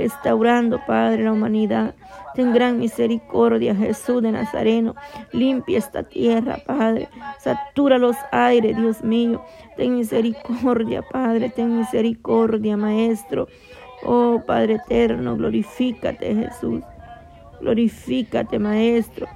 restaurando, 0.00 0.80
Padre, 0.86 1.24
la 1.24 1.32
humanidad. 1.32 1.94
Ten 2.34 2.52
gran 2.54 2.78
misericordia, 2.78 3.74
Jesús 3.74 4.22
de 4.22 4.32
Nazareno. 4.32 4.94
Limpia 5.32 5.78
esta 5.78 6.02
tierra, 6.02 6.58
Padre. 6.64 7.08
Satura 7.38 7.98
los 7.98 8.16
aires, 8.32 8.76
Dios 8.76 9.02
mío. 9.02 9.42
Ten 9.76 9.96
misericordia, 9.96 11.02
Padre. 11.02 11.50
Ten 11.50 11.78
misericordia, 11.78 12.76
Maestro. 12.76 13.48
Oh, 14.04 14.42
Padre 14.46 14.74
eterno, 14.74 15.36
glorifícate, 15.36 16.34
Jesús. 16.34 16.82
Glorifícate, 17.60 18.58
Maestro. 18.58 19.26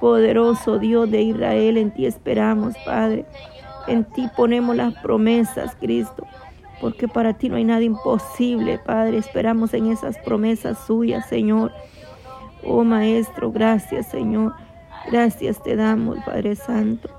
Poderoso 0.00 0.78
Dios 0.78 1.10
de 1.10 1.22
Israel, 1.22 1.78
en 1.78 1.90
ti 1.92 2.04
esperamos, 2.04 2.74
Padre. 2.84 3.24
En 3.86 4.04
ti 4.04 4.28
ponemos 4.36 4.76
las 4.76 4.94
promesas, 4.98 5.74
Cristo 5.76 6.26
porque 6.80 7.08
para 7.08 7.34
ti 7.34 7.48
no 7.48 7.56
hay 7.56 7.64
nada 7.64 7.82
imposible, 7.82 8.78
Padre. 8.78 9.18
Esperamos 9.18 9.74
en 9.74 9.90
esas 9.90 10.18
promesas 10.18 10.78
suyas, 10.86 11.26
Señor. 11.28 11.72
Oh 12.64 12.84
Maestro, 12.84 13.52
gracias, 13.52 14.06
Señor. 14.08 14.54
Gracias 15.10 15.62
te 15.62 15.76
damos, 15.76 16.18
Padre 16.24 16.56
Santo. 16.56 17.10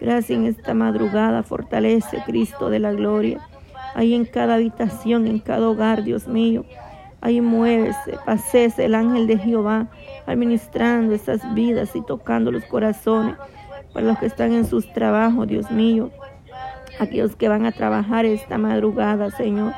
Gracias 0.00 0.38
en 0.38 0.46
esta 0.46 0.74
madrugada, 0.74 1.42
fortalece 1.42 2.22
Cristo 2.26 2.70
de 2.70 2.78
la 2.78 2.92
gloria. 2.92 3.40
Ahí 3.94 4.14
en 4.14 4.24
cada 4.24 4.54
habitación, 4.54 5.26
en 5.26 5.38
cada 5.38 5.68
hogar, 5.68 6.04
Dios 6.04 6.26
mío. 6.26 6.64
Ahí 7.20 7.40
muévese, 7.40 8.18
pasese 8.24 8.86
el 8.86 8.94
ángel 8.94 9.26
de 9.26 9.36
Jehová, 9.36 9.88
administrando 10.26 11.14
esas 11.14 11.54
vidas 11.54 11.94
y 11.94 12.00
tocando 12.00 12.50
los 12.50 12.64
corazones 12.64 13.36
para 13.92 14.06
los 14.06 14.18
que 14.18 14.26
están 14.26 14.52
en 14.52 14.64
sus 14.64 14.90
trabajos, 14.92 15.46
Dios 15.48 15.70
mío 15.70 16.10
aquellos 17.00 17.36
que 17.36 17.48
van 17.48 17.66
a 17.66 17.72
trabajar 17.72 18.24
esta 18.24 18.58
madrugada, 18.58 19.30
Señor. 19.30 19.72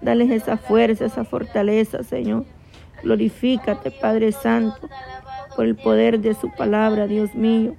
Dales 0.00 0.30
esa 0.30 0.56
fuerza, 0.56 1.06
esa 1.06 1.24
fortaleza, 1.24 2.02
Señor. 2.02 2.44
Glorifícate, 3.02 3.90
Padre 3.90 4.32
Santo, 4.32 4.88
por 5.54 5.66
el 5.66 5.76
poder 5.76 6.20
de 6.20 6.34
su 6.34 6.50
palabra, 6.50 7.06
Dios 7.06 7.34
mío. 7.34 7.74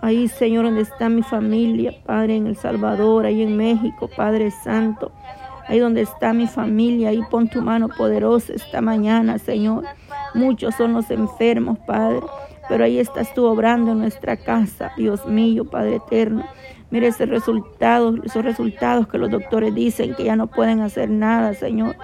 Ahí, 0.00 0.28
Señor, 0.28 0.64
donde 0.64 0.82
está 0.82 1.08
mi 1.08 1.22
familia, 1.22 1.94
Padre, 2.04 2.36
en 2.36 2.46
El 2.46 2.56
Salvador, 2.56 3.26
ahí 3.26 3.42
en 3.42 3.56
México, 3.56 4.08
Padre 4.16 4.50
Santo. 4.50 5.12
Ahí 5.68 5.78
donde 5.78 6.02
está 6.02 6.32
mi 6.32 6.46
familia, 6.48 7.10
ahí 7.10 7.20
pon 7.30 7.48
tu 7.48 7.62
mano 7.62 7.88
poderosa 7.88 8.52
esta 8.52 8.80
mañana, 8.80 9.38
Señor. 9.38 9.84
Muchos 10.34 10.74
son 10.74 10.92
los 10.92 11.10
enfermos, 11.10 11.78
Padre 11.86 12.20
pero 12.68 12.84
ahí 12.84 12.98
estás 12.98 13.34
tú 13.34 13.44
obrando 13.44 13.92
en 13.92 13.98
nuestra 13.98 14.36
casa, 14.36 14.92
Dios 14.96 15.26
mío, 15.26 15.64
Padre 15.64 15.96
eterno. 15.96 16.44
Mire 16.92 17.06
esos 17.06 17.26
resultados, 17.26 18.16
esos 18.22 18.44
resultados 18.44 19.08
que 19.08 19.16
los 19.16 19.30
doctores 19.30 19.74
dicen 19.74 20.14
que 20.14 20.24
ya 20.24 20.36
no 20.36 20.46
pueden 20.46 20.82
hacer 20.82 21.08
nada, 21.08 21.54
Señor. 21.54 21.96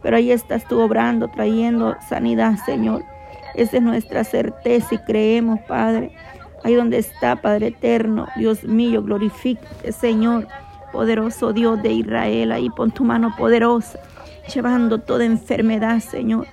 Pero 0.00 0.16
ahí 0.16 0.30
estás 0.30 0.64
tú 0.68 0.78
obrando, 0.80 1.26
trayendo 1.26 1.96
sanidad, 2.08 2.54
Señor. 2.64 3.02
Esa 3.56 3.78
es 3.78 3.82
nuestra 3.82 4.22
certeza 4.22 4.94
y 4.94 4.98
creemos, 4.98 5.58
Padre. 5.66 6.12
Ahí 6.62 6.76
donde 6.76 6.98
está, 6.98 7.34
Padre 7.34 7.68
eterno, 7.68 8.28
Dios 8.36 8.62
mío, 8.62 9.02
glorifícate, 9.02 9.90
Señor, 9.90 10.46
poderoso 10.92 11.52
Dios 11.52 11.82
de 11.82 11.92
Israel. 11.94 12.52
Ahí 12.52 12.70
pon 12.70 12.92
tu 12.92 13.02
mano 13.02 13.34
poderosa, 13.36 13.98
llevando 14.54 14.98
toda 14.98 15.24
enfermedad, 15.24 15.98
Señor. 15.98 16.46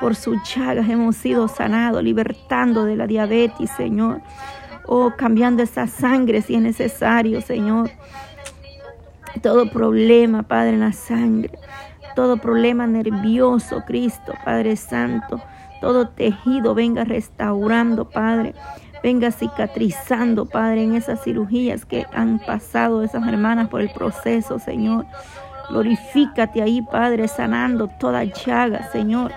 Por 0.00 0.14
sus 0.14 0.42
chagas 0.42 0.88
hemos 0.88 1.16
sido 1.16 1.48
sanados, 1.48 2.02
libertando 2.02 2.86
de 2.86 2.96
la 2.96 3.06
diabetes, 3.06 3.68
Señor. 3.76 4.22
Oh, 4.86 5.12
cambiando 5.16 5.62
esa 5.62 5.86
sangre 5.86 6.42
si 6.42 6.54
es 6.54 6.62
necesario, 6.62 7.40
Señor. 7.40 7.90
Todo 9.42 9.70
problema, 9.70 10.44
Padre, 10.44 10.74
en 10.74 10.80
la 10.80 10.92
sangre. 10.92 11.58
Todo 12.14 12.36
problema 12.36 12.86
nervioso, 12.86 13.82
Cristo, 13.86 14.32
Padre 14.44 14.76
Santo. 14.76 15.40
Todo 15.80 16.08
tejido 16.08 16.74
venga 16.74 17.04
restaurando, 17.04 18.08
Padre. 18.08 18.54
Venga 19.02 19.30
cicatrizando, 19.30 20.46
Padre, 20.46 20.84
en 20.84 20.94
esas 20.94 21.22
cirugías 21.22 21.84
que 21.84 22.06
han 22.12 22.38
pasado 22.38 23.02
esas 23.02 23.26
hermanas 23.26 23.68
por 23.68 23.80
el 23.80 23.90
proceso, 23.90 24.58
Señor. 24.58 25.04
Glorifícate 25.68 26.62
ahí, 26.62 26.80
Padre, 26.80 27.28
sanando 27.28 27.88
toda 27.88 28.24
llaga, 28.24 28.88
Señor 28.92 29.32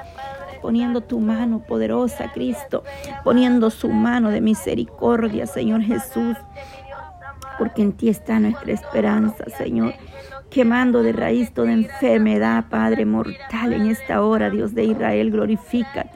poniendo 0.61 1.01
tu 1.01 1.19
mano 1.19 1.59
poderosa, 1.59 2.31
Cristo, 2.33 2.83
poniendo 3.23 3.69
su 3.69 3.89
mano 3.89 4.29
de 4.29 4.41
misericordia, 4.41 5.45
Señor 5.45 5.81
Jesús, 5.81 6.37
porque 7.57 7.81
en 7.81 7.93
ti 7.93 8.09
está 8.09 8.39
nuestra 8.39 8.71
esperanza, 8.71 9.45
Señor. 9.57 9.93
Quemando 10.49 11.03
de 11.03 11.11
raíz 11.11 11.53
toda 11.53 11.71
enfermedad, 11.71 12.65
Padre 12.69 13.05
mortal, 13.05 13.73
en 13.73 13.87
esta 13.87 14.23
hora, 14.23 14.49
Dios 14.49 14.73
de 14.73 14.85
Israel, 14.85 15.31
glorifícate, 15.31 16.09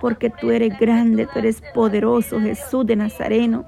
porque 0.00 0.30
tú 0.30 0.50
eres 0.50 0.78
grande, 0.78 1.26
tú 1.26 1.40
eres 1.40 1.62
poderoso, 1.74 2.40
Jesús 2.40 2.86
de 2.86 2.96
Nazareno. 2.96 3.66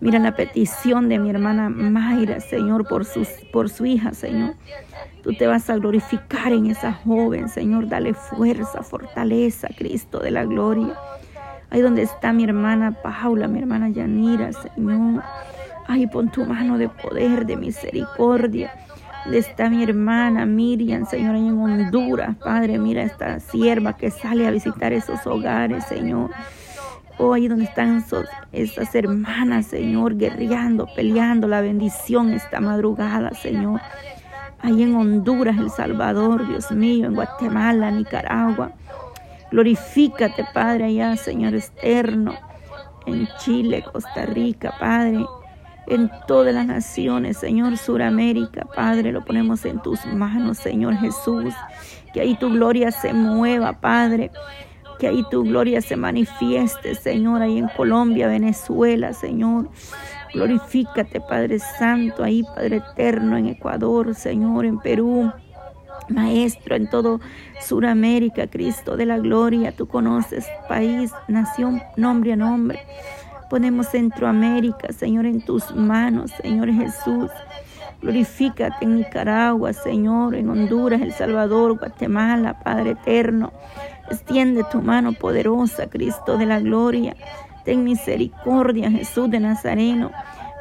Mira 0.00 0.18
la 0.18 0.34
petición 0.34 1.10
de 1.10 1.18
mi 1.18 1.28
hermana 1.28 1.68
Mayra, 1.68 2.40
Señor, 2.40 2.88
por, 2.88 3.04
sus, 3.04 3.28
por 3.52 3.68
su 3.68 3.84
hija, 3.84 4.14
Señor. 4.14 4.54
Tú 5.22 5.34
te 5.34 5.46
vas 5.46 5.68
a 5.68 5.76
glorificar 5.76 6.52
en 6.52 6.66
esa 6.66 6.94
joven, 6.94 7.50
Señor. 7.50 7.86
Dale 7.86 8.14
fuerza, 8.14 8.82
fortaleza, 8.82 9.68
Cristo 9.76 10.18
de 10.18 10.30
la 10.30 10.44
gloria. 10.44 10.94
Ahí 11.68 11.82
donde 11.82 12.02
está 12.02 12.32
mi 12.32 12.44
hermana 12.44 12.92
Paula, 13.02 13.46
mi 13.46 13.58
hermana 13.58 13.90
Yanira, 13.90 14.50
Señor. 14.52 15.22
Ahí 15.86 16.06
pon 16.06 16.30
tu 16.30 16.46
mano 16.46 16.78
de 16.78 16.88
poder, 16.88 17.44
de 17.44 17.56
misericordia. 17.56 18.72
Donde 19.24 19.38
está 19.38 19.68
mi 19.68 19.82
hermana 19.82 20.46
Miriam, 20.46 21.04
Señor, 21.04 21.36
en 21.36 21.58
Honduras. 21.58 22.36
Padre, 22.36 22.78
mira 22.78 23.02
esta 23.02 23.38
sierva 23.38 23.98
que 23.98 24.10
sale 24.10 24.46
a 24.46 24.50
visitar 24.50 24.94
esos 24.94 25.26
hogares, 25.26 25.84
Señor. 25.84 26.30
Oh, 27.22 27.34
ahí 27.34 27.48
donde 27.48 27.64
están 27.64 28.02
esas 28.50 28.94
hermanas, 28.94 29.66
Señor, 29.66 30.16
guerreando, 30.16 30.88
peleando 30.96 31.48
la 31.48 31.60
bendición 31.60 32.32
esta 32.32 32.60
madrugada, 32.60 33.34
Señor. 33.34 33.82
Ahí 34.60 34.82
en 34.82 34.94
Honduras, 34.94 35.58
El 35.58 35.68
Salvador, 35.68 36.48
Dios 36.48 36.70
mío, 36.70 37.06
en 37.06 37.14
Guatemala, 37.14 37.90
Nicaragua. 37.90 38.72
Glorifícate, 39.50 40.46
Padre, 40.54 40.86
allá, 40.86 41.14
Señor 41.18 41.54
externo, 41.54 42.32
en 43.04 43.28
Chile, 43.38 43.84
Costa 43.92 44.24
Rica, 44.24 44.72
Padre, 44.80 45.26
en 45.88 46.10
todas 46.26 46.54
las 46.54 46.64
naciones, 46.64 47.36
Señor 47.36 47.76
Suramérica, 47.76 48.64
Padre, 48.64 49.12
lo 49.12 49.26
ponemos 49.26 49.66
en 49.66 49.82
tus 49.82 50.06
manos, 50.06 50.56
Señor 50.56 50.96
Jesús, 50.96 51.52
que 52.14 52.22
ahí 52.22 52.34
tu 52.36 52.48
gloria 52.48 52.90
se 52.90 53.12
mueva, 53.12 53.74
Padre, 53.74 54.30
que 55.00 55.08
ahí 55.08 55.24
tu 55.30 55.42
gloria 55.42 55.80
se 55.80 55.96
manifieste, 55.96 56.94
Señor, 56.94 57.40
ahí 57.40 57.58
en 57.58 57.68
Colombia, 57.68 58.28
Venezuela, 58.28 59.14
Señor. 59.14 59.70
Glorifícate, 60.34 61.20
Padre 61.20 61.58
Santo, 61.58 62.22
ahí, 62.22 62.44
Padre 62.44 62.76
Eterno, 62.76 63.36
en 63.36 63.46
Ecuador, 63.46 64.14
Señor, 64.14 64.66
en 64.66 64.78
Perú. 64.78 65.32
Maestro, 66.08 66.76
en 66.76 66.90
todo 66.90 67.20
Suramérica, 67.60 68.48
Cristo 68.48 68.96
de 68.96 69.06
la 69.06 69.18
gloria, 69.18 69.72
tú 69.72 69.86
conoces 69.86 70.44
país, 70.68 71.12
nación, 71.28 71.82
nombre 71.96 72.32
a 72.32 72.36
nombre. 72.36 72.80
Ponemos 73.48 73.88
Centroamérica, 73.88 74.92
Señor, 74.92 75.26
en 75.26 75.40
tus 75.40 75.74
manos, 75.74 76.32
Señor 76.42 76.72
Jesús. 76.72 77.30
Glorifícate 78.00 78.84
en 78.84 78.96
Nicaragua, 78.96 79.72
Señor, 79.72 80.34
en 80.34 80.48
Honduras, 80.48 81.02
El 81.02 81.12
Salvador, 81.12 81.78
Guatemala, 81.78 82.58
Padre 82.60 82.92
eterno. 82.92 83.52
Extiende 84.10 84.64
tu 84.72 84.80
mano 84.80 85.12
poderosa, 85.12 85.88
Cristo 85.88 86.38
de 86.38 86.46
la 86.46 86.60
gloria. 86.60 87.14
Ten 87.64 87.84
misericordia, 87.84 88.90
Jesús 88.90 89.30
de 89.30 89.40
Nazareno. 89.40 90.10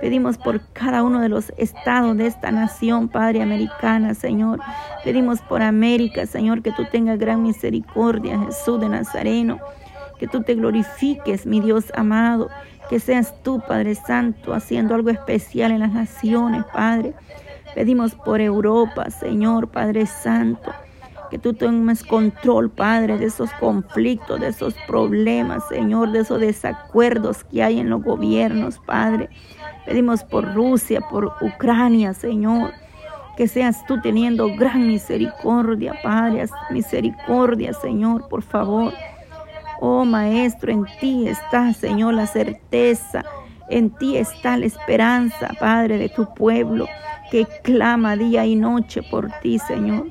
Pedimos 0.02 0.38
por 0.38 0.62
cada 0.74 1.04
uno 1.04 1.20
de 1.22 1.30
los 1.30 1.52
estados 1.58 2.16
de 2.18 2.28
esta 2.28 2.52
nación, 2.52 3.10
Padre 3.10 3.42
americana, 3.42 4.14
Señor. 4.14 4.60
Pedimos 5.04 5.42
por 5.42 5.62
América, 5.62 6.26
Señor, 6.26 6.62
que 6.62 6.72
tú 6.72 6.86
tengas 6.92 7.20
gran 7.20 7.44
misericordia, 7.44 8.40
Jesús 8.40 8.80
de 8.80 8.90
Nazareno. 8.90 9.60
Que 10.18 10.28
tú 10.28 10.44
te 10.44 10.56
glorifiques, 10.56 11.46
mi 11.46 11.62
Dios 11.62 11.92
amado. 11.96 12.50
Que 12.90 13.00
seas 13.00 13.36
tú, 13.44 13.62
Padre 13.68 13.96
Santo, 13.96 14.54
haciendo 14.54 14.96
algo 14.96 15.10
especial 15.10 15.72
en 15.72 15.80
las 15.80 15.94
naciones, 15.94 16.64
Padre. 16.74 17.14
Pedimos 17.76 18.16
por 18.16 18.42
Europa, 18.42 19.10
Señor, 19.12 19.70
Padre 19.70 20.06
Santo 20.06 20.72
que 21.30 21.38
tú 21.38 21.54
tomes 21.54 22.04
control, 22.04 22.70
Padre, 22.70 23.18
de 23.18 23.26
esos 23.26 23.52
conflictos, 23.54 24.40
de 24.40 24.48
esos 24.48 24.74
problemas, 24.88 25.68
Señor, 25.68 26.12
de 26.12 26.22
esos 26.22 26.40
desacuerdos 26.40 27.44
que 27.44 27.64
hay 27.64 27.80
en 27.80 27.90
los 27.90 28.04
gobiernos, 28.04 28.80
Padre. 28.80 29.30
Pedimos 29.86 30.24
por 30.24 30.54
Rusia, 30.54 31.02
por 31.02 31.34
Ucrania, 31.42 32.14
Señor. 32.14 32.72
Que 33.38 33.48
seas 33.48 33.86
tú 33.86 34.02
teniendo 34.02 34.54
gran 34.56 34.88
misericordia, 34.88 35.94
Padre. 36.04 36.46
Misericordia, 36.72 37.74
Señor, 37.74 38.28
por 38.28 38.42
favor. 38.42 38.94
Oh 39.80 40.06
Maestro, 40.06 40.72
en 40.72 40.86
ti 41.00 41.28
está, 41.28 41.74
Señor, 41.74 42.14
la 42.14 42.28
certeza. 42.28 43.24
En 43.70 43.92
ti 43.92 44.18
está 44.18 44.58
la 44.58 44.66
esperanza, 44.66 45.52
Padre, 45.60 45.98
de 45.98 46.10
tu 46.10 46.34
pueblo 46.34 46.88
que 47.32 47.46
clama 47.64 48.16
día 48.16 48.46
y 48.46 48.56
noche 48.56 49.02
por 49.04 49.30
ti, 49.42 49.60
Señor 49.60 50.08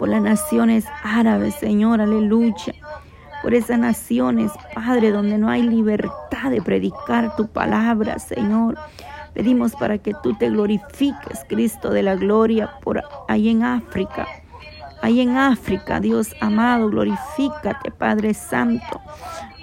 por 0.00 0.08
las 0.08 0.22
naciones 0.22 0.86
árabes, 1.02 1.56
Señor, 1.56 2.00
aleluya. 2.00 2.72
Por 3.42 3.52
esas 3.52 3.78
naciones, 3.78 4.50
Padre, 4.74 5.10
donde 5.10 5.36
no 5.36 5.50
hay 5.50 5.62
libertad 5.62 6.50
de 6.50 6.62
predicar 6.62 7.36
tu 7.36 7.48
palabra, 7.48 8.18
Señor. 8.18 8.78
Pedimos 9.34 9.76
para 9.76 9.98
que 9.98 10.14
tú 10.22 10.32
te 10.32 10.48
glorifiques, 10.48 11.44
Cristo 11.46 11.90
de 11.90 12.02
la 12.02 12.14
gloria, 12.14 12.70
por 12.80 13.02
ahí 13.28 13.50
en 13.50 13.62
África. 13.62 14.26
Ahí 15.02 15.20
en 15.20 15.36
África, 15.36 16.00
Dios 16.00 16.34
amado, 16.40 16.90
glorifícate, 16.90 17.90
Padre 17.90 18.34
Santo. 18.34 19.00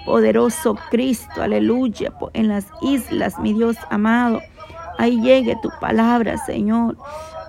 Poderoso 0.04 0.76
Cristo, 0.90 1.42
aleluya, 1.42 2.12
en 2.32 2.48
las 2.48 2.66
islas, 2.82 3.38
mi 3.38 3.52
Dios 3.52 3.76
amado. 3.90 4.40
Ahí 4.98 5.20
llegue 5.20 5.56
tu 5.62 5.70
palabra, 5.80 6.38
Señor. 6.38 6.96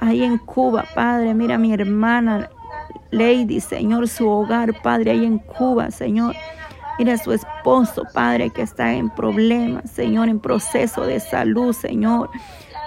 Ahí 0.01 0.23
en 0.23 0.37
Cuba, 0.37 0.85
Padre, 0.93 1.33
mira 1.33 1.57
mi 1.57 1.73
hermana 1.73 2.49
Lady, 3.11 3.59
Señor, 3.59 4.07
su 4.07 4.29
hogar, 4.29 4.81
Padre, 4.81 5.11
ahí 5.11 5.25
en 5.25 5.39
Cuba, 5.39 5.89
Señor. 5.89 6.35
Mira 6.99 7.13
a 7.13 7.17
su 7.17 7.31
esposo, 7.31 8.03
Padre, 8.13 8.49
que 8.49 8.61
está 8.61 8.93
en 8.93 9.09
problemas, 9.09 9.89
Señor, 9.89 10.29
en 10.29 10.39
proceso 10.39 11.05
de 11.05 11.19
salud, 11.19 11.73
Señor. 11.73 12.29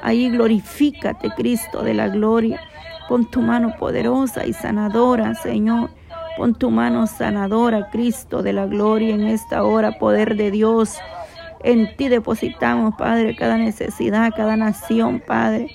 Ahí 0.02 0.30
glorifícate, 0.30 1.30
Cristo 1.30 1.82
de 1.82 1.94
la 1.94 2.08
gloria. 2.08 2.60
Pon 3.12 3.26
tu 3.26 3.42
mano 3.42 3.74
poderosa 3.78 4.46
y 4.46 4.54
sanadora, 4.54 5.34
Señor. 5.34 5.90
Pon 6.38 6.54
tu 6.54 6.70
mano 6.70 7.06
sanadora, 7.06 7.90
Cristo 7.90 8.42
de 8.42 8.54
la 8.54 8.64
gloria, 8.64 9.14
en 9.14 9.26
esta 9.26 9.64
hora, 9.64 9.98
poder 9.98 10.34
de 10.34 10.50
Dios. 10.50 10.96
En 11.62 11.94
ti 11.98 12.08
depositamos, 12.08 12.94
Padre, 12.96 13.36
cada 13.36 13.58
necesidad, 13.58 14.32
cada 14.34 14.56
nación, 14.56 15.20
Padre. 15.26 15.70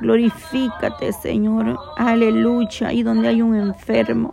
Glorifícate, 0.00 1.12
Señor. 1.12 1.78
Aleluya. 1.98 2.88
Ahí 2.88 3.02
donde 3.02 3.28
hay 3.28 3.42
un 3.42 3.54
enfermo. 3.54 4.32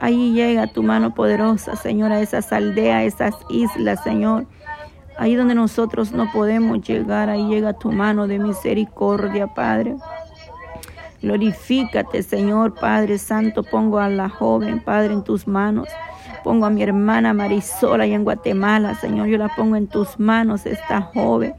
Ahí 0.00 0.34
llega 0.34 0.66
tu 0.66 0.82
mano 0.82 1.14
poderosa, 1.14 1.76
Señor, 1.76 2.12
a 2.12 2.20
esas 2.20 2.52
aldeas, 2.52 2.96
a 2.96 3.04
esas 3.04 3.34
islas, 3.48 4.02
Señor. 4.02 4.44
Ahí 5.16 5.34
donde 5.34 5.54
nosotros 5.54 6.12
no 6.12 6.30
podemos 6.30 6.82
llegar, 6.82 7.30
ahí 7.30 7.48
llega 7.48 7.72
tu 7.72 7.90
mano 7.90 8.26
de 8.26 8.38
misericordia, 8.38 9.46
Padre. 9.46 9.96
Glorifícate, 11.24 12.22
Señor, 12.22 12.74
Padre 12.74 13.16
Santo. 13.16 13.62
Pongo 13.62 13.98
a 13.98 14.10
la 14.10 14.28
joven, 14.28 14.80
Padre, 14.80 15.14
en 15.14 15.24
tus 15.24 15.48
manos. 15.48 15.88
Pongo 16.44 16.66
a 16.66 16.70
mi 16.70 16.82
hermana 16.82 17.32
Marisol 17.32 18.02
allá 18.02 18.14
en 18.14 18.24
Guatemala, 18.24 18.94
Señor. 18.94 19.28
Yo 19.28 19.38
la 19.38 19.48
pongo 19.56 19.76
en 19.76 19.86
tus 19.86 20.20
manos, 20.20 20.66
esta 20.66 21.00
joven. 21.00 21.54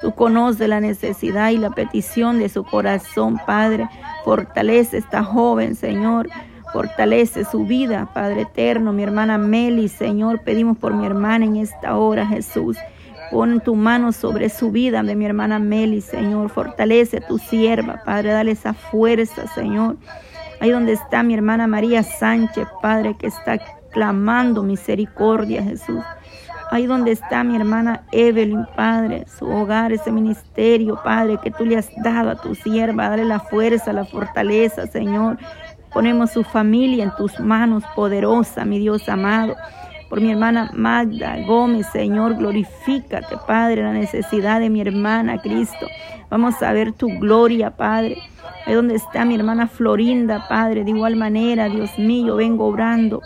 Tú 0.00 0.14
conoces 0.14 0.68
la 0.68 0.80
necesidad 0.80 1.50
y 1.50 1.58
la 1.58 1.70
petición 1.70 2.38
de 2.38 2.48
su 2.48 2.62
corazón, 2.62 3.40
Padre. 3.44 3.88
Fortalece 4.24 4.98
esta 4.98 5.24
joven, 5.24 5.74
Señor. 5.74 6.28
Fortalece 6.72 7.44
su 7.44 7.64
vida, 7.64 8.08
Padre 8.14 8.42
eterno. 8.42 8.92
Mi 8.92 9.02
hermana 9.02 9.36
Meli, 9.36 9.88
Señor, 9.88 10.42
pedimos 10.42 10.78
por 10.78 10.94
mi 10.94 11.06
hermana 11.06 11.44
en 11.44 11.56
esta 11.56 11.96
hora, 11.96 12.24
Jesús. 12.24 12.76
Pon 13.30 13.60
tu 13.60 13.74
mano 13.74 14.12
sobre 14.12 14.48
su 14.48 14.70
vida 14.70 15.02
de 15.02 15.14
mi 15.14 15.26
hermana 15.26 15.58
Meli, 15.58 16.00
Señor. 16.00 16.48
Fortalece 16.50 17.20
tu 17.20 17.38
sierva, 17.38 18.02
Padre. 18.04 18.32
Dale 18.32 18.52
esa 18.52 18.72
fuerza, 18.72 19.46
Señor. 19.48 19.96
Ahí 20.60 20.70
donde 20.70 20.92
está 20.92 21.22
mi 21.22 21.34
hermana 21.34 21.66
María 21.66 22.02
Sánchez, 22.02 22.66
Padre, 22.82 23.16
que 23.18 23.28
está 23.28 23.58
clamando 23.90 24.62
misericordia, 24.62 25.62
Jesús. 25.62 26.02
Ahí 26.70 26.86
donde 26.86 27.12
está 27.12 27.44
mi 27.44 27.56
hermana 27.56 28.02
Evelyn, 28.12 28.66
Padre, 28.76 29.24
su 29.38 29.46
hogar, 29.46 29.92
ese 29.92 30.10
ministerio, 30.10 31.00
Padre, 31.02 31.38
que 31.42 31.50
tú 31.50 31.64
le 31.64 31.76
has 31.76 31.90
dado 32.02 32.30
a 32.30 32.36
tu 32.36 32.54
sierva. 32.54 33.08
Dale 33.08 33.24
la 33.24 33.40
fuerza, 33.40 33.92
la 33.92 34.04
fortaleza, 34.04 34.86
Señor. 34.86 35.38
Ponemos 35.92 36.32
su 36.32 36.44
familia 36.44 37.04
en 37.04 37.14
tus 37.16 37.40
manos, 37.40 37.84
poderosa, 37.94 38.64
mi 38.64 38.78
Dios 38.78 39.08
amado. 39.08 39.54
Por 40.08 40.20
mi 40.20 40.30
hermana 40.30 40.70
Magda 40.74 41.36
Gómez, 41.46 41.86
Señor, 41.92 42.36
glorifícate, 42.36 43.36
Padre, 43.46 43.82
la 43.82 43.92
necesidad 43.92 44.58
de 44.60 44.70
mi 44.70 44.80
hermana 44.80 45.40
Cristo. 45.40 45.86
Vamos 46.30 46.62
a 46.62 46.72
ver 46.72 46.92
tu 46.92 47.08
gloria, 47.18 47.70
Padre. 47.70 48.16
Ahí 48.64 48.74
donde 48.74 48.94
está 48.94 49.24
mi 49.24 49.34
hermana 49.34 49.66
Florinda, 49.66 50.46
Padre, 50.48 50.84
de 50.84 50.90
igual 50.90 51.16
manera, 51.16 51.68
Dios 51.68 51.98
mío, 51.98 52.36
vengo 52.36 52.66
obrando. 52.66 53.20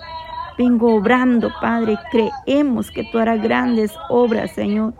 Vengo 0.59 0.97
obrando, 0.97 1.51
Padre. 1.61 1.99
Creemos 2.11 2.91
que 2.91 3.05
tú 3.05 3.19
harás 3.19 3.41
grandes 3.41 3.93
obras, 4.09 4.51
Señor. 4.53 4.95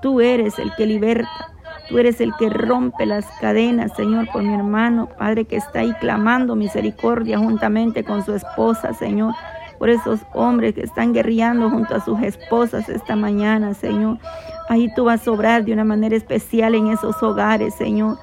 Tú 0.00 0.20
eres 0.20 0.58
el 0.58 0.74
que 0.74 0.86
liberta. 0.86 1.52
Tú 1.88 1.98
eres 1.98 2.20
el 2.20 2.32
que 2.38 2.48
rompe 2.48 3.06
las 3.06 3.26
cadenas, 3.40 3.92
Señor, 3.96 4.26
por 4.32 4.42
mi 4.42 4.54
hermano, 4.54 5.08
Padre, 5.18 5.44
que 5.44 5.56
está 5.56 5.80
ahí 5.80 5.92
clamando 6.00 6.54
misericordia 6.54 7.38
juntamente 7.38 8.02
con 8.02 8.24
su 8.24 8.34
esposa, 8.34 8.94
Señor. 8.94 9.34
Por 9.82 9.90
esos 9.90 10.20
hombres 10.32 10.76
que 10.76 10.82
están 10.82 11.12
guerreando 11.12 11.68
junto 11.68 11.96
a 11.96 12.04
sus 12.04 12.22
esposas 12.22 12.88
esta 12.88 13.16
mañana, 13.16 13.74
Señor. 13.74 14.18
Ahí 14.68 14.88
tú 14.94 15.02
vas 15.02 15.26
a 15.26 15.32
obrar 15.32 15.64
de 15.64 15.72
una 15.72 15.82
manera 15.82 16.14
especial 16.14 16.76
en 16.76 16.86
esos 16.86 17.20
hogares, 17.20 17.74
Señor. 17.74 18.16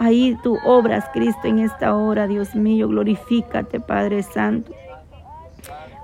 Ahí 0.00 0.36
tú 0.42 0.58
obras, 0.64 1.04
Cristo, 1.12 1.42
en 1.44 1.60
esta 1.60 1.94
hora, 1.94 2.26
Dios 2.26 2.56
mío. 2.56 2.88
Glorifícate, 2.88 3.78
Padre 3.78 4.24
Santo. 4.24 4.72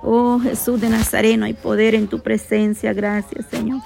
Oh 0.00 0.38
Jesús 0.38 0.80
de 0.80 0.88
Nazareno, 0.88 1.46
hay 1.46 1.54
poder 1.54 1.96
en 1.96 2.06
tu 2.06 2.20
presencia. 2.20 2.92
Gracias, 2.92 3.46
Señor 3.46 3.80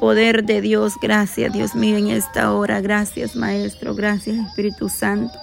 poder 0.00 0.42
de 0.42 0.60
Dios. 0.60 0.94
Gracias, 1.00 1.52
Dios 1.52 1.76
mío, 1.76 1.96
en 1.96 2.08
esta 2.08 2.52
hora. 2.52 2.80
Gracias, 2.80 3.36
Maestro. 3.36 3.94
Gracias, 3.94 4.36
Espíritu 4.36 4.88
Santo. 4.88 5.38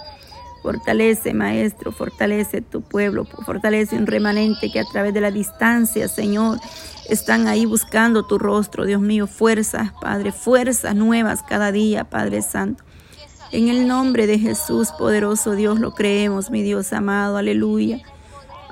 Fortalece, 0.62 1.34
Maestro, 1.34 1.92
fortalece 1.92 2.62
tu 2.62 2.82
pueblo, 2.82 3.26
fortalece 3.46 3.96
un 3.96 4.08
remanente 4.08 4.72
que 4.72 4.80
a 4.80 4.86
través 4.86 5.14
de 5.14 5.22
la 5.22 5.32
distancia, 5.32 6.08
Señor, 6.08 6.60
están 7.08 7.48
ahí 7.48 7.66
buscando 7.66 8.26
tu 8.26 8.38
rostro, 8.38 8.86
Dios 8.86 9.02
mío. 9.02 9.26
Fuerzas, 9.26 9.92
Padre, 10.02 10.32
fuerzas 10.32 10.96
nuevas 10.96 11.44
cada 11.44 11.72
día, 11.72 12.04
Padre 12.04 12.42
Santo. 12.42 12.84
En 13.52 13.68
el 13.68 13.88
nombre 13.88 14.28
de 14.28 14.38
Jesús, 14.38 14.92
poderoso 14.92 15.56
Dios, 15.56 15.80
lo 15.80 15.96
creemos, 15.96 16.52
mi 16.52 16.62
Dios 16.62 16.94
amado. 16.94 17.38
Aleluya. 17.38 18.00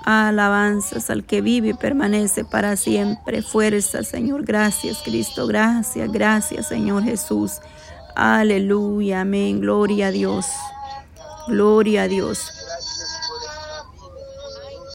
Alabanzas 0.05 1.09
al 1.09 1.25
que 1.25 1.41
vive 1.41 1.69
y 1.69 1.73
permanece 1.73 2.45
para 2.45 2.75
siempre. 2.75 3.41
Fuerza, 3.41 4.03
Señor. 4.03 4.45
Gracias, 4.45 5.01
Cristo. 5.03 5.47
Gracias, 5.47 6.11
gracias, 6.11 6.67
Señor 6.67 7.03
Jesús. 7.03 7.53
Aleluya. 8.15 9.21
Amén. 9.21 9.61
Gloria 9.61 10.07
a 10.07 10.11
Dios. 10.11 10.45
Gloria 11.47 12.03
a 12.03 12.07
Dios. 12.07 12.51